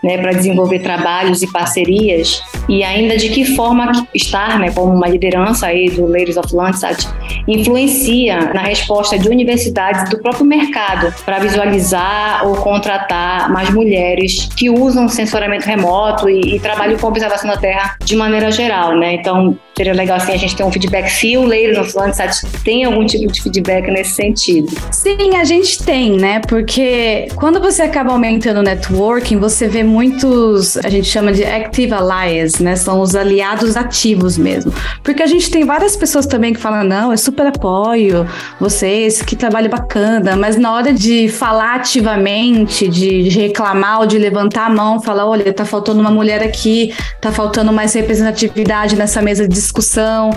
né, 0.03 0.19
para 0.19 0.33
desenvolver 0.33 0.81
trabalhos 0.81 1.43
e 1.43 1.51
parcerias 1.51 2.43
e 2.69 2.83
ainda 2.83 3.17
de 3.17 3.29
que 3.29 3.45
forma 3.57 4.07
estar, 4.15 4.59
né, 4.59 4.71
como 4.71 4.93
uma 4.93 5.09
liderança 5.09 5.67
aí 5.67 5.89
do 5.91 6.07
Ladies 6.07 6.37
of 6.37 6.55
Landsat 6.55 7.07
influencia 7.47 8.53
na 8.53 8.63
resposta 8.63 9.19
de 9.19 9.29
universidades 9.29 10.09
do 10.11 10.19
próprio 10.19 10.45
mercado 10.45 11.13
para 11.25 11.39
visualizar 11.39 12.47
ou 12.47 12.57
contratar 12.57 13.51
mais 13.51 13.71
mulheres 13.71 14.49
que 14.57 14.71
usam 14.71 15.09
sensoramento 15.09 15.67
remoto 15.67 16.29
e, 16.29 16.57
e 16.57 16.61
trabalham 16.61 16.99
com 16.99 17.07
observação 17.07 17.51
da 17.51 17.57
Terra 17.57 17.97
de 18.05 18.17
maneira 18.17 18.51
geral, 18.51 18.97
né? 18.97 19.15
Então 19.15 19.57
seria 19.77 19.95
legal 19.95 20.17
assim 20.17 20.33
a 20.33 20.37
gente 20.37 20.55
ter 20.55 20.65
um 20.65 20.71
feedback 20.71 21.09
se 21.09 21.37
o 21.37 21.43
Ladies 21.43 21.79
of 21.79 21.97
Landsat 21.97 22.43
tem 22.65 22.85
algum 22.85 23.07
tipo 23.07 23.31
de 23.31 23.43
feedback 23.43 23.91
nesse 23.91 24.15
sentido. 24.15 24.69
Sim, 24.91 25.37
a 25.37 25.45
gente 25.45 25.83
tem, 25.83 26.13
né? 26.13 26.41
Porque 26.47 27.29
quando 27.37 27.61
você 27.61 27.83
acaba 27.83 28.13
aumentando 28.13 28.61
o 28.61 28.63
networking, 28.63 29.39
você 29.39 29.69
vê 29.69 29.83
muitos, 29.83 30.77
a 30.77 30.89
gente 30.89 31.07
chama 31.07 31.33
de 31.33 31.45
active 31.45 31.93
allies, 31.95 32.59
né? 32.59 32.77
São 32.77 33.01
os 33.01 33.15
aliados 33.15 33.77
ativos 33.77 34.37
mesmo. 34.37 34.73
Porque 35.03 35.23
a 35.23 35.27
gente 35.27 35.51
tem 35.51 35.65
várias 35.65 35.97
pessoas 35.97 36.27
também 36.27 36.53
que 36.53 36.61
falam, 36.61 36.85
não, 36.85 37.13
é 37.13 37.17
super 37.17 37.47
apoio 37.47 38.27
vocês, 38.61 39.23
que 39.23 39.35
trabalho 39.35 39.71
bacana, 39.71 40.37
mas 40.37 40.57
na 40.57 40.73
hora 40.75 40.93
de 40.93 41.29
falar 41.29 41.77
ativamente, 41.77 42.89
de 42.89 43.29
reclamar 43.31 44.01
ou 44.01 44.07
de 44.07 44.19
levantar 44.19 44.67
a 44.67 44.71
mão, 44.71 45.01
falar, 45.01 45.27
olha, 45.27 45.53
tá 45.53 45.65
faltando 45.65 46.01
uma 46.01 46.11
mulher 46.11 46.43
aqui, 46.43 46.95
tá 47.21 47.33
faltando 47.33 47.73
mais 47.73 47.95
representatividade 47.95 48.97
nessa 48.97 49.23
mesa 49.23 49.49
de 49.49 49.62
discussão, 49.63 50.31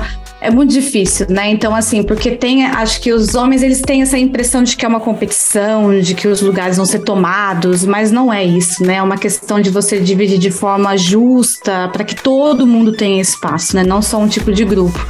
é 0.46 0.52
muito 0.52 0.72
difícil, 0.72 1.26
né? 1.28 1.50
Então, 1.50 1.74
assim, 1.74 2.04
porque 2.04 2.32
tem, 2.32 2.66
acho 2.66 3.02
que 3.02 3.12
os 3.12 3.34
homens 3.34 3.64
eles 3.64 3.82
têm 3.82 4.04
essa 4.04 4.18
impressão 4.18 4.62
de 4.62 4.78
que 4.78 4.86
é 4.86 4.88
uma 4.88 5.00
competição, 5.00 6.00
de 6.00 6.14
que 6.14 6.28
os 6.28 6.40
lugares 6.42 6.78
vão 6.78 6.86
ser 6.86 7.00
tomados, 7.00 7.84
mas 7.84 8.12
não 8.12 8.32
é 8.32 8.44
isso, 8.44 8.84
né? 8.86 8.96
É 8.96 9.02
uma 9.02 9.18
questão 9.18 9.60
de 9.60 9.72
você 9.72 10.00
dividir 10.00 10.38
de 10.38 10.52
forma 10.52 10.96
justa 10.98 11.90
para 11.92 12.04
que 12.04 12.16
todo 12.16 12.68
mundo 12.68 12.92
tenha 12.92 13.20
espaço, 13.20 13.76
né? 13.76 13.84
Não 13.84 14.02
só 14.04 14.20
um 14.20 14.28
tipo 14.28 14.52
de 14.52 14.64
grupo. 14.64 15.04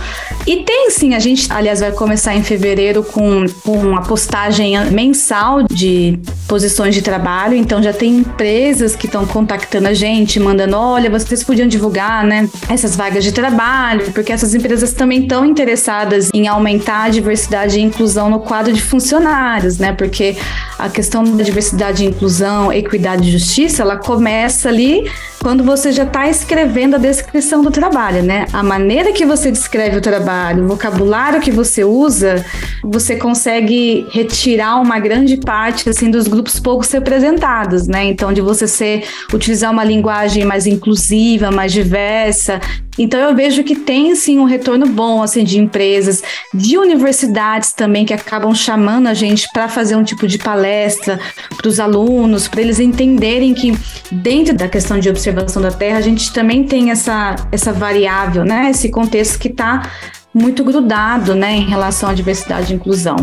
E 0.48 0.64
tem 0.64 0.90
sim, 0.90 1.14
a 1.14 1.20
gente, 1.20 1.52
aliás, 1.52 1.82
vai 1.82 1.92
começar 1.92 2.34
em 2.36 2.44
fevereiro 2.44 3.04
com, 3.04 3.46
com 3.64 3.78
uma 3.78 4.04
postagem 4.04 4.74
mensal 4.92 5.64
de 5.64 6.18
posições 6.48 6.96
de 6.96 7.02
trabalho, 7.02 7.56
então 7.56 7.82
já 7.82 7.92
tem 7.92 8.18
empresas 8.18 8.96
que 8.96 9.08
estão 9.08 9.26
contactando 9.26 9.88
a 9.88 9.94
gente, 9.94 10.40
mandando, 10.40 10.78
olha, 10.78 11.10
vocês 11.10 11.44
podiam 11.44 11.68
divulgar, 11.68 12.24
né, 12.24 12.48
essas 12.70 12.96
vagas 12.96 13.24
de 13.24 13.32
trabalho, 13.32 14.12
porque 14.14 14.32
essas 14.32 14.54
empresas 14.54 14.94
também 14.94 15.25
estão 15.26 15.46
interessadas 15.46 16.30
em 16.34 16.48
aumentar 16.48 17.04
a 17.04 17.10
diversidade 17.10 17.78
e 17.78 17.82
inclusão 17.82 18.30
no 18.30 18.40
quadro 18.40 18.72
de 18.72 18.82
funcionários, 18.82 19.78
né? 19.78 19.92
Porque 19.92 20.38
a 20.80 20.90
questão 20.90 21.24
da 21.24 21.44
diversidade 21.44 22.06
inclusão, 22.06 22.72
equidade 22.72 23.28
e 23.28 23.32
justiça, 23.32 23.82
ela 23.82 23.98
começa 23.98 24.70
ali 24.70 25.10
quando 25.46 25.64
você 25.64 25.92
já 25.92 26.06
está 26.06 26.28
escrevendo 26.28 26.96
a 26.96 26.98
descrição 26.98 27.62
do 27.62 27.70
trabalho, 27.70 28.24
né? 28.24 28.48
A 28.52 28.64
maneira 28.64 29.12
que 29.12 29.24
você 29.28 29.52
descreve 29.52 29.96
o 29.96 30.02
trabalho, 30.02 30.64
o 30.64 30.68
vocabulário 30.68 31.40
que 31.40 31.52
você 31.52 31.84
usa, 31.84 32.44
você 32.84 33.16
consegue 33.16 34.08
retirar 34.10 34.82
uma 34.82 34.98
grande 34.98 35.38
parte 35.38 35.88
assim 35.88 36.10
dos 36.10 36.28
grupos 36.28 36.60
poucos 36.60 36.90
representados, 36.92 37.88
né? 37.88 38.06
Então, 38.06 38.34
de 38.34 38.42
você 38.42 38.68
ser, 38.68 39.04
utilizar 39.32 39.72
uma 39.72 39.84
linguagem 39.84 40.44
mais 40.46 40.66
inclusiva, 40.66 41.52
mais 41.52 41.72
diversa. 41.72 42.60
Então, 42.98 43.20
eu 43.20 43.36
vejo 43.36 43.64
que 43.64 43.76
tem, 43.76 44.16
sim, 44.16 44.40
um 44.40 44.46
retorno 44.46 44.88
bom, 44.88 45.05
assim, 45.22 45.44
de 45.44 45.60
empresas, 45.60 46.24
de 46.54 46.78
universidades 46.78 47.74
também, 47.74 48.06
que 48.06 48.14
acabam 48.14 48.54
chamando 48.54 49.08
a 49.08 49.14
gente 49.14 49.48
para 49.54 49.68
fazer 49.68 49.96
um 49.96 50.04
tipo 50.04 50.28
de 50.28 50.38
palestra 50.38 51.20
para 51.56 51.68
os 51.68 51.80
alunos, 51.80 52.48
para 52.48 52.62
eles 52.62 52.80
entenderem 52.80 53.54
que 53.54 53.74
dentro 54.12 54.56
da 54.56 54.68
questão 54.68 55.00
de 55.00 55.10
observação 55.10 55.62
da 55.62 55.72
Terra, 55.72 55.98
a 55.98 56.02
gente 56.02 56.32
também 56.34 56.64
tem 56.64 56.92
essa, 56.92 57.36
essa 57.52 57.72
variável, 57.72 58.44
né? 58.44 58.70
Esse 58.70 58.90
contexto 58.90 59.40
que 59.40 59.48
está 59.48 59.90
muito 60.36 60.66
grudado, 60.66 61.34
né, 61.34 61.56
em 61.56 61.64
relação 61.64 62.10
à 62.10 62.14
diversidade 62.14 62.74
e 62.74 62.76
inclusão. 62.76 63.16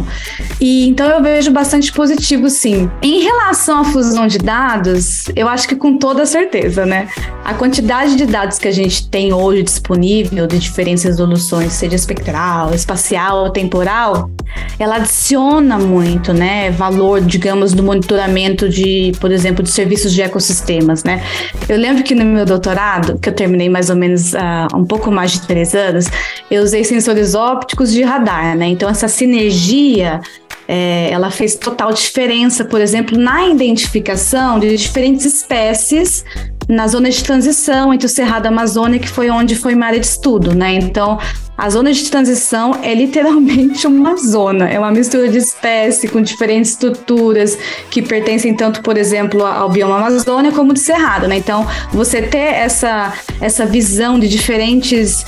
E 0.59 0.88
então 0.88 1.07
eu 1.07 1.23
vejo 1.23 1.50
bastante 1.50 1.92
positivo, 1.92 2.49
sim. 2.49 2.90
Em 3.02 3.21
relação 3.21 3.81
à 3.81 3.85
fusão 3.85 4.26
de 4.26 4.38
dados, 4.38 5.26
eu 5.37 5.47
acho 5.47 5.69
que 5.69 5.76
com 5.76 5.99
toda 5.99 6.25
certeza, 6.25 6.87
né, 6.87 7.09
a 7.45 7.52
quantidade 7.52 8.16
de 8.16 8.25
dados 8.25 8.59
que 8.59 8.66
a 8.66 8.73
gente 8.73 9.07
tem 9.09 9.31
hoje 9.33 9.62
disponível 9.62 10.47
de 10.47 10.59
diferentes 10.59 11.04
resoluções, 11.04 11.75
seja 11.75 11.95
espectral, 11.95 12.73
espacial 12.75 13.45
ou 13.45 13.50
temporal, 13.50 14.31
ela 14.78 14.97
adiciona 14.97 15.78
muito, 15.78 16.33
né, 16.33 16.71
valor, 16.71 17.21
digamos, 17.21 17.73
do 17.73 17.83
monitoramento 17.83 18.69
de, 18.69 19.12
por 19.21 19.31
exemplo, 19.31 19.62
de 19.62 19.71
serviços 19.71 20.12
de 20.12 20.23
ecossistemas, 20.23 21.04
né. 21.04 21.23
Eu 21.69 21.76
lembro 21.76 22.02
que 22.02 22.14
no 22.14 22.25
meu 22.25 22.47
doutorado, 22.47 23.19
que 23.19 23.28
eu 23.28 23.35
terminei 23.35 23.69
mais 23.69 23.90
ou 23.90 23.97
menos 23.97 24.33
uh, 24.33 24.75
um 24.75 24.85
pouco 24.85 25.11
mais 25.11 25.33
de 25.33 25.42
três 25.42 25.75
anos, 25.75 26.07
eu 26.50 26.62
usei 26.62 26.85
sensores 27.03 27.35
ópticos 27.35 27.93
de 27.93 28.03
radar, 28.03 28.57
né? 28.57 28.69
Então 28.69 28.89
essa 28.89 29.09
sinergia 29.09 30.21
é, 30.69 31.11
ela 31.11 31.31
fez 31.31 31.57
total 31.57 31.93
diferença, 31.93 32.65
por 32.65 32.81
exemplo, 32.81 33.19
na 33.19 33.49
identificação 33.49 34.61
de 34.61 34.77
diferentes 34.77 35.27
espécies 35.27 36.25
na 36.69 36.87
zona 36.87 37.11
de 37.11 37.23
transição 37.25 37.93
entre 37.93 38.07
o 38.07 38.09
Cerrado 38.09 38.47
a 38.47 38.49
Amazônia, 38.49 39.01
que 39.01 39.09
foi 39.09 39.29
onde 39.29 39.57
foi 39.57 39.75
minha 39.75 39.89
área 39.89 39.99
de 39.99 40.07
estudo, 40.07 40.55
né? 40.55 40.75
Então, 40.75 41.19
a 41.59 41.69
zona 41.69 41.93
de 41.93 42.09
transição 42.09 42.79
é 42.83 42.95
literalmente 42.95 43.85
uma 43.89 44.17
zona, 44.17 44.69
é 44.69 44.79
uma 44.79 44.93
mistura 44.93 45.29
de 45.29 45.39
espécies 45.39 46.09
com 46.09 46.23
diferentes 46.23 46.71
estruturas 46.71 47.59
que 47.91 48.01
pertencem 48.01 48.55
tanto, 48.55 48.81
por 48.81 48.97
exemplo, 48.97 49.45
ao 49.45 49.69
bioma 49.69 49.97
Amazônia 49.97 50.53
como 50.53 50.73
do 50.73 50.79
Cerrado, 50.79 51.27
né? 51.27 51.37
Então, 51.37 51.67
você 51.93 52.23
ter 52.23 52.39
essa, 52.39 53.13
essa 53.41 53.67
visão 53.67 54.19
de 54.19 54.29
diferentes 54.29 55.27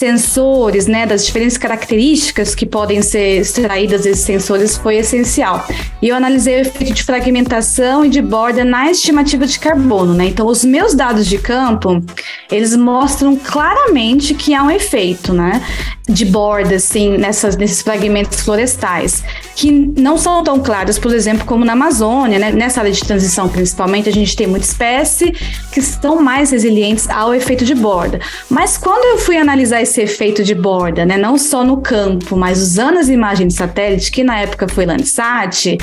sensores, 0.00 0.86
né, 0.86 1.04
das 1.04 1.26
diferentes 1.26 1.58
características 1.58 2.54
que 2.54 2.64
podem 2.64 3.02
ser 3.02 3.40
extraídas 3.42 4.04
desses 4.04 4.24
sensores 4.24 4.74
foi 4.74 4.96
essencial. 4.96 5.68
E 6.00 6.08
eu 6.08 6.16
analisei 6.16 6.56
o 6.56 6.60
efeito 6.60 6.94
de 6.94 7.02
fragmentação 7.02 8.02
e 8.02 8.08
de 8.08 8.22
borda 8.22 8.64
na 8.64 8.90
estimativa 8.90 9.46
de 9.46 9.58
carbono, 9.58 10.14
né? 10.14 10.24
Então, 10.24 10.46
os 10.46 10.64
meus 10.64 10.94
dados 10.94 11.26
de 11.26 11.36
campo, 11.36 12.02
eles 12.50 12.74
mostram 12.74 13.36
claramente 13.36 14.32
que 14.32 14.54
há 14.54 14.62
um 14.62 14.70
efeito, 14.70 15.34
né, 15.34 15.62
de 16.08 16.24
borda, 16.24 16.76
assim, 16.76 17.18
nessas, 17.18 17.56
nesses 17.56 17.82
fragmentos 17.82 18.40
florestais, 18.40 19.22
que 19.54 19.70
não 19.70 20.16
são 20.16 20.42
tão 20.42 20.58
claros, 20.60 20.98
por 20.98 21.14
exemplo, 21.14 21.44
como 21.44 21.64
na 21.64 21.74
Amazônia, 21.74 22.38
né? 22.38 22.50
Nessa 22.50 22.80
área 22.80 22.90
de 22.90 23.00
transição, 23.00 23.48
principalmente, 23.48 24.08
a 24.08 24.12
gente 24.12 24.34
tem 24.34 24.46
muita 24.46 24.64
espécie 24.64 25.32
que 25.70 25.78
estão 25.78 26.22
mais 26.22 26.50
resilientes 26.50 27.08
ao 27.08 27.34
efeito 27.34 27.66
de 27.66 27.74
borda. 27.74 28.18
Mas 28.48 28.78
quando 28.78 29.04
eu 29.04 29.18
fui 29.18 29.36
analisar 29.36 29.82
esse 29.90 30.00
efeito 30.00 30.44
de 30.44 30.54
borda, 30.54 31.04
né? 31.04 31.16
Não 31.18 31.36
só 31.36 31.64
no 31.64 31.78
campo, 31.78 32.36
mas 32.36 32.62
usando 32.62 32.98
as 32.98 33.08
imagens 33.08 33.52
de 33.52 33.58
satélite, 33.58 34.10
que 34.10 34.22
na 34.22 34.38
época 34.38 34.68
foi 34.68 34.86
Landsat, 34.86 35.76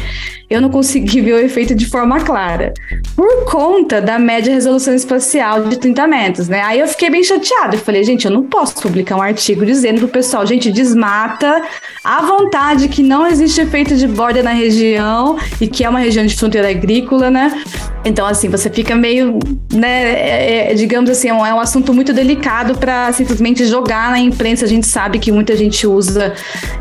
eu 0.49 0.61
não 0.61 0.69
consegui 0.69 1.19
ver 1.21 1.33
o 1.33 1.39
efeito 1.39 1.75
de 1.75 1.85
forma 1.85 2.21
clara, 2.21 2.73
por 3.15 3.45
conta 3.45 4.01
da 4.01 4.17
média 4.17 4.53
resolução 4.53 4.95
espacial 4.95 5.65
de 5.65 5.77
30 5.77 6.08
metros, 6.08 6.47
né? 6.47 6.62
Aí 6.62 6.79
eu 6.79 6.88
fiquei 6.88 7.10
bem 7.10 7.23
chateada. 7.23 7.77
Falei, 7.77 8.03
gente, 8.03 8.25
eu 8.25 8.32
não 8.32 8.43
posso 8.43 8.75
publicar 8.75 9.17
um 9.17 9.21
artigo 9.21 9.65
dizendo 9.65 9.99
pro 9.99 10.08
pessoal, 10.08 10.45
gente, 10.45 10.71
desmata 10.71 11.62
à 12.03 12.21
vontade 12.21 12.88
que 12.88 13.03
não 13.03 13.27
existe 13.27 13.60
efeito 13.60 13.95
de 13.95 14.08
borda 14.08 14.41
na 14.41 14.51
região 14.51 15.38
e 15.60 15.67
que 15.67 15.84
é 15.84 15.89
uma 15.89 15.99
região 15.99 16.25
de 16.25 16.36
fronteira 16.36 16.69
agrícola, 16.69 17.29
né? 17.29 17.51
Então, 18.05 18.25
assim, 18.25 18.47
você 18.47 18.69
fica 18.69 18.95
meio, 18.95 19.38
né, 19.73 20.13
é, 20.13 20.71
é, 20.71 20.73
digamos 20.73 21.10
assim, 21.10 21.27
é 21.27 21.34
um, 21.34 21.45
é 21.45 21.53
um 21.53 21.60
assunto 21.60 21.93
muito 21.93 22.13
delicado 22.13 22.77
para 22.77 23.12
simplesmente 23.12 23.65
jogar 23.65 23.96
na 24.12 24.19
imprensa. 24.19 24.65
A 24.65 24.67
gente 24.67 24.88
sabe 24.88 25.19
que 25.19 25.31
muita 25.31 25.55
gente 25.55 25.86
usa 25.88 26.33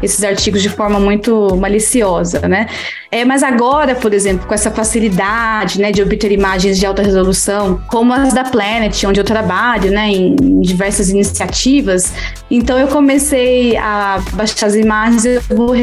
esses 0.03 0.23
artigos 0.23 0.63
de 0.63 0.69
forma 0.69 1.01
muito 1.01 1.57
maliciosa, 1.57 2.49
né? 2.49 2.67
É, 3.11 3.25
mas 3.25 3.43
agora, 3.43 3.95
por 3.95 4.13
exemplo, 4.13 4.47
com 4.47 4.55
essa 4.55 4.71
facilidade 4.71 5.81
né, 5.81 5.93
de 5.93 6.03
obter 6.03 6.33
imagens 6.33 6.79
de 6.79 6.87
alta 6.87 7.03
resolução, 7.03 7.81
como 7.89 8.13
as 8.13 8.33
da 8.33 8.45
Planet, 8.45 9.05
onde 9.05 9.21
eu 9.21 9.25
trabalho, 9.25 9.91
né, 9.91 10.11
em, 10.11 10.61
diversas 10.61 11.11
iniciativas, 11.11 12.13
então 12.51 12.79
eu 12.79 12.89
comecei 12.89 13.77
a 13.77 14.21
baixar 14.33 14.67
as 14.67 14.75
imagens 14.75 15.25
e 15.25 15.35
eu 15.35 15.43
vou 15.57 15.75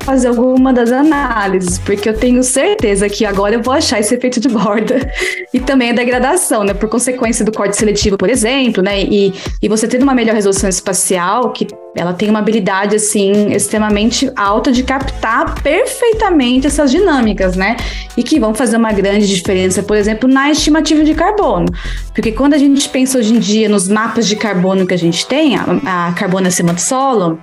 fazer 0.00 0.28
alguma 0.28 0.72
das 0.72 0.90
análises, 0.90 1.78
porque 1.78 2.08
eu 2.08 2.14
tenho 2.14 2.42
certeza 2.42 3.08
que 3.08 3.24
agora 3.24 3.54
eu 3.54 3.62
vou 3.62 3.74
achar 3.74 4.00
esse 4.00 4.14
efeito 4.14 4.40
de 4.40 4.48
borda. 4.48 4.98
E 5.50 5.58
também 5.58 5.90
a 5.90 5.92
degradação, 5.94 6.62
né, 6.62 6.74
por 6.74 6.90
consequência 6.90 7.42
do 7.42 7.50
corte 7.50 7.74
seletivo, 7.74 8.18
por 8.18 8.28
exemplo, 8.28 8.82
né, 8.82 9.02
e, 9.02 9.32
e 9.62 9.68
você 9.68 9.88
tendo 9.88 10.02
uma 10.02 10.14
melhor 10.14 10.34
resolução 10.34 10.68
espacial, 10.68 11.52
que 11.52 11.66
ela 11.98 12.12
tem 12.12 12.30
uma 12.30 12.38
habilidade 12.38 12.94
assim 12.94 13.52
extremamente 13.52 14.30
alta 14.36 14.70
de 14.70 14.84
captar 14.84 15.60
perfeitamente 15.60 16.66
essas 16.66 16.90
dinâmicas, 16.90 17.56
né? 17.56 17.76
E 18.16 18.22
que 18.22 18.38
vão 18.38 18.54
fazer 18.54 18.76
uma 18.76 18.92
grande 18.92 19.26
diferença, 19.26 19.82
por 19.82 19.96
exemplo, 19.96 20.28
na 20.28 20.50
estimativa 20.50 21.02
de 21.02 21.14
carbono. 21.14 21.66
Porque 22.14 22.30
quando 22.30 22.54
a 22.54 22.58
gente 22.58 22.88
pensa 22.88 23.18
hoje 23.18 23.34
em 23.34 23.38
dia 23.38 23.68
nos 23.68 23.88
mapas 23.88 24.28
de 24.28 24.36
carbono 24.36 24.86
que 24.86 24.94
a 24.94 24.98
gente 24.98 25.26
tem, 25.26 25.56
a, 25.56 26.08
a 26.08 26.12
carbono 26.12 26.46
acima 26.46 26.72
do 26.72 26.80
solo, 26.80 27.38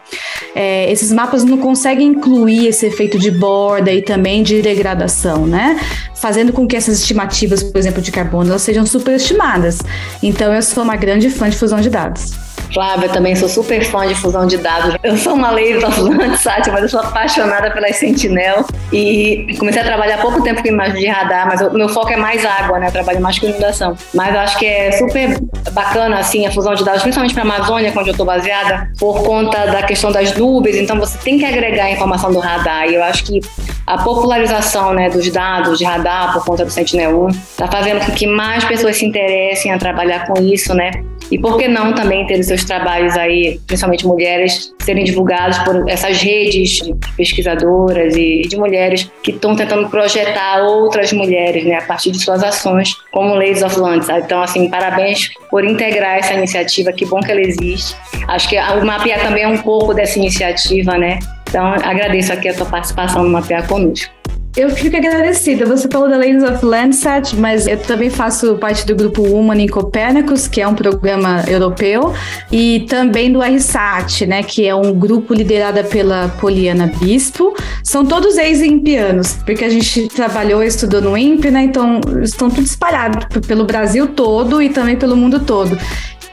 é, 0.55 0.89
esses 0.91 1.11
mapas 1.11 1.43
não 1.43 1.57
conseguem 1.57 2.07
incluir 2.07 2.67
esse 2.67 2.85
efeito 2.85 3.19
de 3.19 3.31
borda 3.31 3.91
e 3.91 4.01
também 4.01 4.41
de 4.41 4.61
degradação, 4.61 5.45
né? 5.45 5.79
Fazendo 6.15 6.53
com 6.53 6.65
que 6.65 6.77
essas 6.77 6.99
estimativas, 6.99 7.61
por 7.61 7.77
exemplo, 7.77 8.01
de 8.01 8.11
carbono, 8.11 8.49
elas 8.49 8.61
sejam 8.61 8.85
superestimadas. 8.85 9.79
Então, 10.23 10.53
eu 10.53 10.61
sou 10.61 10.83
uma 10.83 10.95
grande 10.95 11.29
fã 11.29 11.49
de 11.49 11.57
fusão 11.57 11.81
de 11.81 11.89
dados. 11.89 12.44
Flávia, 12.73 13.09
também 13.09 13.35
sou 13.35 13.47
super 13.47 13.83
fã 13.85 14.07
de 14.07 14.15
fusão 14.15 14.45
de 14.45 14.57
dados. 14.57 14.95
Eu 15.03 15.17
sou 15.17 15.33
uma 15.33 15.51
lei 15.51 15.79
do 15.79 15.87
Landsat, 16.17 16.69
mas 16.71 16.83
eu 16.83 16.89
sou 16.89 16.99
apaixonada 16.99 17.71
pelas 17.71 17.95
Sentinel 17.95 18.65
e 18.91 19.55
comecei 19.57 19.81
a 19.81 19.85
trabalhar 19.85 20.15
há 20.15 20.21
pouco 20.21 20.41
tempo 20.41 20.61
com 20.61 20.67
imagem 20.67 21.01
de 21.01 21.07
radar, 21.07 21.47
mas 21.47 21.61
o 21.61 21.71
meu 21.73 21.89
foco 21.89 22.11
é 22.11 22.17
mais 22.17 22.45
água, 22.45 22.79
né? 22.79 22.87
Eu 22.87 22.91
trabalho 22.91 23.21
mais 23.21 23.39
com 23.39 23.47
inundação. 23.47 23.97
Mas 24.13 24.33
eu 24.33 24.39
acho 24.39 24.57
que 24.57 24.65
é 24.65 24.91
super 24.93 25.39
bacana, 25.71 26.19
assim, 26.19 26.45
a 26.45 26.51
fusão 26.51 26.73
de 26.73 26.83
dados, 26.83 27.01
principalmente 27.01 27.33
para 27.33 27.43
a 27.43 27.45
Amazônia, 27.45 27.93
onde 27.95 28.09
eu 28.09 28.11
estou 28.11 28.25
baseada, 28.25 28.89
por 28.99 29.23
conta 29.23 29.65
da 29.65 29.83
questão 29.83 30.11
das 30.11 30.35
nuvens. 30.35 30.77
Então, 30.77 30.99
você 30.99 31.17
tem 31.17 31.37
que 31.37 31.45
agregar 31.45 31.85
a 31.85 31.91
informação 31.91 32.31
do 32.31 32.39
radar. 32.39 32.87
E 32.87 32.95
eu 32.95 33.03
acho 33.03 33.23
que 33.25 33.39
a 33.85 33.97
popularização 33.97 34.93
né, 34.93 35.09
dos 35.09 35.29
dados 35.29 35.77
de 35.77 35.85
radar 35.85 36.33
por 36.33 36.45
conta 36.45 36.65
do 36.65 36.71
Sentinel-1 36.71 37.29
está 37.31 37.67
fazendo 37.67 38.05
com 38.05 38.11
que 38.13 38.25
mais 38.25 38.63
pessoas 38.63 38.97
se 38.97 39.05
interessem 39.05 39.71
a 39.71 39.77
trabalhar 39.77 40.25
com 40.27 40.41
isso, 40.41 40.73
né? 40.73 40.91
E 41.31 41.39
por 41.39 41.57
que 41.57 41.67
não 41.67 41.93
também 41.93 42.25
ter 42.27 42.39
os 42.39 42.45
seus 42.45 42.54
trabalhos 42.63 43.15
aí, 43.17 43.59
principalmente 43.67 44.05
mulheres, 44.05 44.73
serem 44.81 45.03
divulgados 45.03 45.57
por 45.59 45.89
essas 45.89 46.21
redes 46.21 46.79
de 46.79 46.95
pesquisadoras 47.17 48.15
e 48.15 48.43
de 48.43 48.55
mulheres 48.55 49.09
que 49.23 49.31
estão 49.31 49.55
tentando 49.55 49.89
projetar 49.89 50.63
outras 50.63 51.11
mulheres, 51.11 51.65
né, 51.65 51.75
a 51.75 51.81
partir 51.81 52.11
de 52.11 52.19
suas 52.19 52.43
ações, 52.43 52.95
como 53.11 53.33
Ladies 53.33 53.63
of 53.63 53.79
Land. 53.79 54.05
Então, 54.23 54.41
assim, 54.41 54.69
parabéns 54.69 55.29
por 55.49 55.65
integrar 55.65 56.17
essa 56.17 56.33
iniciativa, 56.33 56.91
que 56.91 57.05
bom 57.05 57.19
que 57.19 57.31
ela 57.31 57.41
existe. 57.41 57.95
Acho 58.27 58.47
que 58.47 58.57
o 58.57 58.85
Mapear 58.85 59.21
também 59.21 59.43
é 59.43 59.47
um 59.47 59.57
pouco 59.57 59.93
dessa 59.93 60.17
iniciativa, 60.17 60.97
né? 60.97 61.19
Então, 61.49 61.65
agradeço 61.65 62.33
aqui 62.33 62.49
a 62.49 62.53
tua 62.53 62.65
participação 62.65 63.23
no 63.23 63.29
Mapear 63.29 63.67
conosco. 63.67 64.14
Eu 64.55 64.69
fico 64.69 64.95
agradecida. 64.95 65.65
Você 65.65 65.89
falou 65.89 66.09
da 66.09 66.15
Ladies 66.15 66.41
of 66.41 66.65
Landsat, 66.65 67.35
mas 67.35 67.67
eu 67.67 67.77
também 67.77 68.09
faço 68.09 68.55
parte 68.55 68.85
do 68.87 68.95
grupo 68.95 69.21
Human 69.21 69.61
em 69.61 69.67
Copérnicos, 69.67 70.47
que 70.47 70.61
é 70.61 70.67
um 70.67 70.73
programa 70.73 71.43
europeu, 71.45 72.13
e 72.49 72.85
também 72.87 73.29
do 73.29 73.41
RSAT, 73.41 74.25
né, 74.25 74.43
que 74.43 74.65
é 74.65 74.73
um 74.73 74.93
grupo 74.93 75.33
liderado 75.33 75.83
pela 75.89 76.29
Poliana 76.39 76.89
Bispo. 77.01 77.53
São 77.83 78.05
todos 78.05 78.37
ex-impianos, 78.37 79.37
porque 79.45 79.65
a 79.65 79.69
gente 79.69 80.07
trabalhou 80.07 80.63
e 80.63 80.67
estudou 80.67 81.01
no 81.01 81.17
INPE, 81.17 81.51
né, 81.51 81.63
então 81.63 81.99
estão 82.21 82.49
tudo 82.49 82.63
espalhados 82.63 83.25
pelo 83.45 83.65
Brasil 83.65 84.07
todo 84.07 84.61
e 84.61 84.69
também 84.69 84.95
pelo 84.95 85.17
mundo 85.17 85.41
todo. 85.41 85.77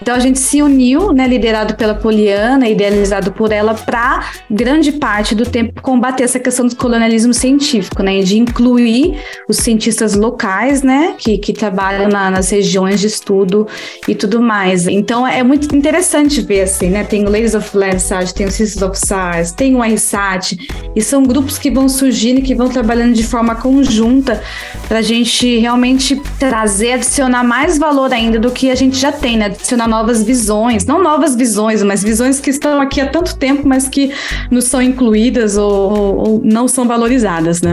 Então 0.03 0.17
a 0.17 0.19
gente 0.19 0.41
se 0.41 0.61
uniu, 0.61 1.13
né, 1.13 1.29
liderado 1.29 1.77
pela 1.77 1.95
Poliana, 1.95 2.69
idealizado 2.69 3.31
por 3.31 3.53
ela, 3.53 3.73
para 3.73 4.33
grande 4.51 4.91
parte 4.91 5.33
do 5.33 5.47
tempo 5.47 5.81
combater 5.81 6.25
essa 6.25 6.41
questão 6.41 6.67
do 6.67 6.75
colonialismo 6.75 7.33
científico, 7.33 8.03
né, 8.03 8.19
de 8.21 8.37
incluir 8.37 9.17
os 9.49 9.59
cientistas 9.59 10.17
locais, 10.17 10.83
né, 10.83 11.15
que, 11.17 11.39
que 11.39 11.53
trabalham 11.53 12.09
na, 12.09 12.33
nas 12.33 12.51
regiões 12.51 12.99
de 12.99 13.07
estudo 13.07 13.69
e 14.09 14.13
tudo 14.13 14.43
mais. 14.43 14.89
Então 14.89 15.25
é 15.25 15.45
muito 15.45 15.73
interessante 15.73 16.41
ver 16.41 16.63
assim, 16.63 16.91
né, 16.91 17.05
tem 17.05 17.25
o 17.25 17.31
Ladies 17.31 17.55
of 17.55 17.77
Landsat, 17.77 18.35
tem 18.35 18.47
o 18.47 18.51
Sisters 18.51 18.83
of 18.83 18.99
SARS, 18.99 19.53
tem 19.53 19.77
o 19.77 19.83
RSAT, 19.83 20.59
e 20.97 21.01
são 21.01 21.23
grupos 21.23 21.59
que 21.59 21.71
vão 21.71 21.89
surgindo 21.89 22.41
e 22.41 22.43
que 22.43 22.57
vão 22.57 22.69
trabalhando 22.69 23.13
de 23.13 23.23
forma 23.23 23.55
conjunta 23.55 24.43
para 24.89 24.99
a 24.99 25.03
gente 25.03 25.61
realmente 25.61 26.21
trazer, 26.41 26.95
adicionar 26.95 27.45
mais 27.45 27.79
valor 27.79 28.13
ainda 28.13 28.41
do 28.41 28.51
que 28.51 28.69
a 28.69 28.75
gente 28.75 28.97
já 28.97 29.13
tem, 29.13 29.37
né, 29.37 29.45
adicionar 29.45 29.92
novas 29.93 30.23
visões, 30.23 30.87
não 30.87 31.03
novas 31.03 31.37
visões, 31.37 31.83
mas 31.83 32.03
visões 32.03 32.41
que 32.41 32.49
estão 32.49 32.81
aqui 32.81 32.99
há 32.99 33.07
tanto 33.07 33.37
tempo, 33.37 33.69
mas 33.69 33.91
que 33.91 34.11
não 34.51 34.63
são 34.63 34.81
incluídas 34.81 35.59
ou, 35.59 35.93
ou, 35.93 36.41
não 36.43 36.67
são 36.67 36.89
valorizadas, 36.89 37.61
né? 37.61 37.73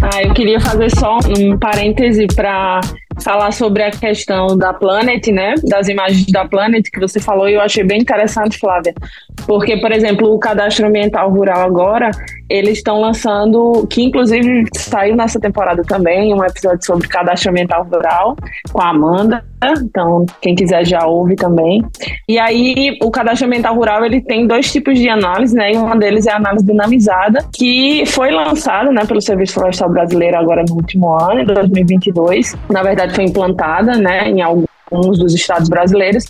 Ah, 0.00 0.22
eu 0.22 0.32
queria 0.34 0.60
fazer 0.60 0.88
só 0.96 1.18
um 1.36 1.58
parêntese 1.58 2.28
para 2.28 2.80
falar 3.20 3.52
sobre 3.52 3.82
a 3.82 3.90
questão 3.90 4.56
da 4.56 4.72
Planet, 4.72 5.26
né? 5.28 5.54
Das 5.64 5.88
imagens 5.88 6.26
da 6.26 6.44
Planet 6.44 6.84
que 6.90 7.00
você 7.00 7.20
falou 7.20 7.48
e 7.48 7.54
eu 7.54 7.60
achei 7.60 7.84
bem 7.84 8.00
interessante, 8.00 8.58
Flávia. 8.58 8.94
Porque, 9.46 9.76
por 9.76 9.92
exemplo, 9.92 10.32
o 10.32 10.38
cadastro 10.38 10.86
ambiental 10.86 11.30
rural 11.30 11.60
agora, 11.60 12.10
eles 12.48 12.78
estão 12.78 13.00
lançando, 13.00 13.86
que 13.88 14.02
inclusive 14.02 14.64
saiu 14.76 15.14
nessa 15.14 15.38
temporada 15.40 15.82
também, 15.82 16.34
um 16.34 16.44
episódio 16.44 16.84
sobre 16.84 17.08
cadastro 17.08 17.50
ambiental 17.50 17.84
rural 17.84 18.36
com 18.72 18.82
a 18.82 18.90
Amanda. 18.90 19.44
Então, 19.82 20.24
quem 20.40 20.54
quiser 20.54 20.86
já 20.86 21.06
ouve 21.06 21.36
também. 21.36 21.82
E 22.28 22.38
aí, 22.38 22.98
o 23.02 23.10
cadastro 23.10 23.46
ambiental 23.46 23.74
rural, 23.74 24.04
ele 24.04 24.20
tem 24.20 24.46
dois 24.46 24.72
tipos 24.72 24.98
de 24.98 25.08
análise, 25.08 25.54
né? 25.54 25.72
E 25.72 25.76
uma 25.76 25.96
deles 25.96 26.26
é 26.26 26.32
a 26.32 26.36
análise 26.36 26.64
dinamizada, 26.64 27.44
que 27.54 28.04
foi 28.06 28.30
lançada, 28.30 28.90
né, 28.90 29.04
pelo 29.04 29.20
Serviço 29.20 29.54
Florestal 29.54 29.90
Brasileiro 29.90 30.36
agora 30.36 30.64
no 30.66 30.76
último 30.76 31.14
ano, 31.14 31.40
em 31.40 31.44
2022. 31.44 32.56
Na 32.70 32.82
verdade, 32.82 33.09
foi 33.10 33.24
implantada, 33.24 33.96
né, 33.96 34.28
em 34.28 34.42
alguns 34.42 34.70
alguns 34.90 35.18
dos 35.18 35.32
estados 35.34 35.68
brasileiros, 35.68 36.26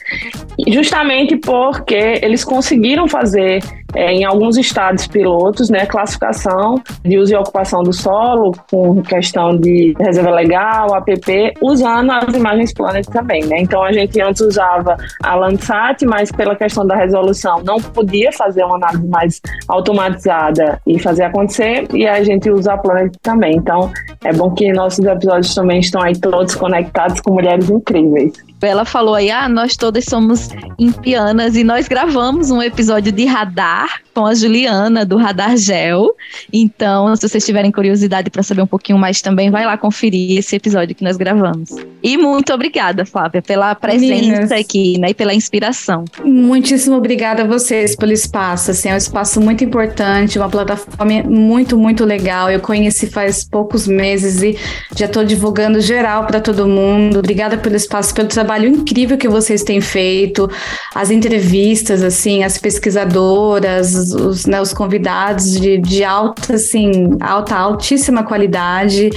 justamente 0.68 1.36
porque 1.36 2.20
eles 2.22 2.44
conseguiram 2.44 3.08
fazer 3.08 3.60
é, 3.94 4.12
em 4.12 4.24
alguns 4.24 4.56
estados 4.56 5.06
pilotos, 5.06 5.68
né, 5.70 5.86
classificação 5.86 6.80
de 7.04 7.18
uso 7.18 7.32
e 7.32 7.36
ocupação 7.36 7.82
do 7.82 7.92
solo, 7.92 8.52
com 8.70 9.02
questão 9.02 9.56
de 9.56 9.94
reserva 9.98 10.30
legal, 10.30 10.94
APP, 10.94 11.54
usando 11.60 12.10
as 12.10 12.34
imagens 12.34 12.72
Planet 12.72 13.06
também, 13.06 13.44
né? 13.46 13.60
Então 13.60 13.82
a 13.82 13.92
gente 13.92 14.20
antes 14.20 14.40
usava 14.40 14.96
a 15.22 15.34
Landsat, 15.34 16.04
mas 16.04 16.30
pela 16.30 16.54
questão 16.54 16.86
da 16.86 16.96
resolução 16.96 17.62
não 17.64 17.78
podia 17.78 18.32
fazer 18.32 18.64
uma 18.64 18.76
análise 18.76 19.06
mais 19.08 19.40
automatizada 19.68 20.80
e 20.86 20.98
fazer 20.98 21.24
acontecer, 21.24 21.86
e 21.92 22.06
a 22.06 22.22
gente 22.22 22.50
usa 22.50 22.74
a 22.74 22.78
Planet 22.78 23.12
também. 23.22 23.56
Então 23.56 23.90
é 24.24 24.32
bom 24.32 24.50
que 24.50 24.72
nossos 24.72 25.04
episódios 25.04 25.54
também 25.54 25.80
estão 25.80 26.02
aí 26.02 26.18
todos 26.18 26.54
conectados 26.54 27.20
com 27.20 27.34
mulheres 27.34 27.68
incríveis. 27.70 28.32
Ela 28.62 28.84
falou 28.84 29.14
aí, 29.14 29.30
ah, 29.30 29.48
nós 29.48 29.74
todas 29.74 30.04
somos 30.04 30.50
impianas 30.78 31.56
e 31.56 31.64
nós 31.64 31.88
gravamos 31.88 32.50
um 32.50 32.60
episódio 32.60 33.10
de 33.10 33.24
radar 33.24 33.79
com 34.14 34.26
a 34.26 34.34
Juliana 34.34 35.04
do 35.04 35.16
Radar 35.16 35.56
Gel. 35.56 36.14
Então, 36.52 37.14
se 37.16 37.28
vocês 37.28 37.44
tiverem 37.44 37.72
curiosidade 37.72 38.30
para 38.30 38.42
saber 38.42 38.62
um 38.62 38.66
pouquinho 38.66 38.98
mais 38.98 39.20
também, 39.20 39.50
vai 39.50 39.64
lá 39.64 39.76
conferir 39.76 40.38
esse 40.38 40.56
episódio 40.56 40.94
que 40.94 41.02
nós 41.02 41.16
gravamos. 41.16 41.70
E 42.02 42.16
muito 42.16 42.52
obrigada, 42.52 43.04
Flávia, 43.04 43.42
pela 43.42 43.74
presença 43.74 44.14
Meninas. 44.14 44.52
aqui, 44.52 44.98
né, 44.98 45.10
e 45.10 45.14
pela 45.14 45.34
inspiração. 45.34 46.04
Muitíssimo 46.24 46.96
obrigada 46.96 47.42
a 47.42 47.46
vocês 47.46 47.96
pelo 47.96 48.12
espaço, 48.12 48.70
assim, 48.70 48.88
é 48.88 48.94
um 48.94 48.98
espaço 48.98 49.40
muito 49.40 49.64
importante, 49.64 50.38
uma 50.38 50.48
plataforma 50.48 51.22
muito, 51.24 51.78
muito 51.78 52.04
legal. 52.04 52.50
Eu 52.50 52.60
conheci 52.60 53.06
faz 53.06 53.44
poucos 53.44 53.86
meses 53.86 54.42
e 54.42 54.56
já 54.96 55.06
estou 55.06 55.24
divulgando 55.24 55.80
geral 55.80 56.26
para 56.26 56.40
todo 56.40 56.66
mundo. 56.66 57.18
Obrigada 57.18 57.56
pelo 57.56 57.76
espaço, 57.76 58.14
pelo 58.14 58.28
trabalho 58.28 58.50
trabalho 58.50 58.68
incrível 58.68 59.16
que 59.16 59.28
vocês 59.28 59.62
têm 59.62 59.80
feito, 59.80 60.50
as 60.94 61.10
entrevistas, 61.10 62.02
assim, 62.02 62.42
as 62.42 62.58
pesquisadoras, 62.58 63.69
os, 63.78 64.46
né, 64.46 64.60
os 64.60 64.72
convidados 64.72 65.60
de, 65.60 65.78
de 65.78 66.04
alta, 66.04 66.54
assim, 66.54 67.16
alta, 67.20 67.54
altíssima 67.56 68.22
qualidade 68.22 69.10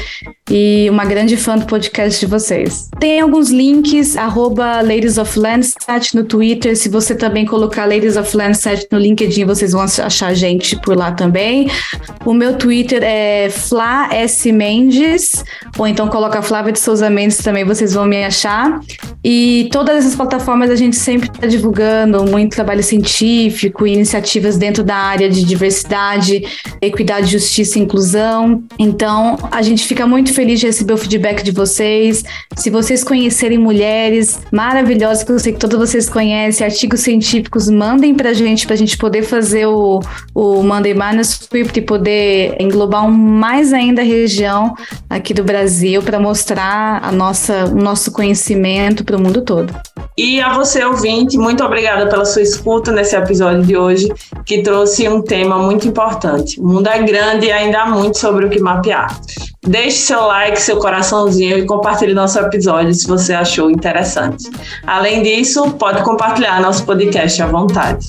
e 0.49 0.87
uma 0.89 1.05
grande 1.05 1.37
fã 1.37 1.57
do 1.57 1.65
podcast 1.65 2.19
de 2.19 2.25
vocês. 2.25 2.89
Tem 2.99 3.21
alguns 3.21 3.49
links, 3.49 4.17
arroba 4.17 4.81
Ladies 4.81 5.17
of 5.17 5.39
Landsat 5.39 6.15
no 6.15 6.23
Twitter, 6.23 6.75
se 6.75 6.89
você 6.89 7.15
também 7.15 7.45
colocar 7.45 7.85
Ladies 7.85 8.17
of 8.17 8.35
Landsat 8.35 8.87
no 8.91 8.99
LinkedIn, 8.99 9.45
vocês 9.45 9.71
vão 9.71 9.81
achar 9.81 10.27
a 10.27 10.33
gente 10.33 10.75
por 10.81 10.97
lá 10.97 11.11
também. 11.11 11.69
O 12.25 12.33
meu 12.33 12.57
Twitter 12.57 13.01
é 13.03 13.49
Fla 13.49 14.09
S 14.11 14.51
Mendes, 14.51 15.43
ou 15.77 15.87
então 15.87 16.07
coloca 16.07 16.41
Flávia 16.41 16.73
de 16.73 16.79
Souza 16.79 17.09
Mendes 17.09 17.37
também, 17.37 17.63
vocês 17.63 17.93
vão 17.93 18.05
me 18.05 18.23
achar. 18.23 18.79
E 19.23 19.69
todas 19.71 19.97
essas 19.97 20.15
plataformas 20.15 20.69
a 20.69 20.75
gente 20.75 20.97
sempre 20.97 21.29
está 21.29 21.47
divulgando 21.47 22.23
muito 22.25 22.55
trabalho 22.55 22.83
científico, 22.83 23.87
iniciativas 24.43 24.57
dentro 24.57 24.83
da 24.83 24.95
área 24.95 25.29
de 25.29 25.43
diversidade, 25.43 26.43
equidade, 26.81 27.31
justiça 27.31 27.79
e 27.79 27.81
inclusão. 27.81 28.63
Então, 28.77 29.37
a 29.51 29.61
gente 29.61 29.87
fica 29.87 30.05
muito 30.05 30.33
feliz 30.33 30.59
de 30.59 30.67
receber 30.67 30.93
o 30.93 30.97
feedback 30.97 31.43
de 31.43 31.51
vocês. 31.51 32.23
Se 32.57 32.69
vocês 32.69 33.03
conhecerem 33.03 33.57
mulheres 33.57 34.41
maravilhosas, 34.51 35.23
que 35.23 35.31
eu 35.31 35.39
sei 35.39 35.53
que 35.53 35.59
todos 35.59 35.77
vocês 35.77 36.09
conhecem, 36.09 36.65
artigos 36.65 36.99
científicos, 36.99 37.69
mandem 37.69 38.13
para 38.13 38.29
a 38.29 38.33
gente, 38.33 38.65
para 38.65 38.75
a 38.75 38.77
gente 38.77 38.97
poder 38.97 39.23
fazer 39.23 39.65
o, 39.65 40.01
o 40.35 40.61
Monday 40.63 40.93
Manuscript 40.93 41.79
e 41.79 41.81
poder 41.81 42.55
englobar 42.59 43.09
mais 43.09 43.71
ainda 43.73 44.01
a 44.01 44.05
região 44.05 44.75
aqui 45.09 45.33
do 45.33 45.43
Brasil 45.43 46.01
para 46.01 46.19
mostrar 46.19 47.03
a 47.03 47.11
nossa, 47.11 47.65
o 47.65 47.75
nosso 47.75 48.11
conhecimento 48.11 49.03
para 49.03 49.17
o 49.17 49.21
mundo 49.21 49.41
todo. 49.41 49.73
E 50.17 50.39
a 50.41 50.53
você, 50.53 50.83
ouvinte, 50.83 51.37
muito 51.37 51.63
obrigada 51.63 52.07
pela 52.07 52.23
sua 52.23 52.43
escuta 52.43 52.91
nesse 52.91 53.15
episódio 53.15 53.63
de 53.63 53.75
hoje, 53.75 54.13
que 54.45 54.61
trouxe 54.61 55.07
um 55.07 55.21
tema 55.21 55.57
muito 55.57 55.87
importante. 55.87 56.59
O 56.59 56.67
mundo 56.67 56.87
é 56.87 57.01
grande 57.01 57.47
e 57.47 57.51
ainda 57.51 57.81
há 57.81 57.85
muito 57.85 58.17
sobre 58.17 58.45
o 58.45 58.49
que 58.49 58.59
mapear. 58.59 59.19
Deixe 59.65 59.97
seu 59.97 60.21
like, 60.25 60.61
seu 60.61 60.77
coraçãozinho 60.77 61.57
e 61.57 61.65
compartilhe 61.65 62.13
nosso 62.13 62.37
episódio 62.39 62.93
se 62.93 63.07
você 63.07 63.33
achou 63.33 63.71
interessante. 63.71 64.49
Além 64.85 65.23
disso, 65.23 65.71
pode 65.71 66.03
compartilhar 66.03 66.61
nosso 66.61 66.85
podcast 66.85 67.41
à 67.41 67.47
vontade. 67.47 68.07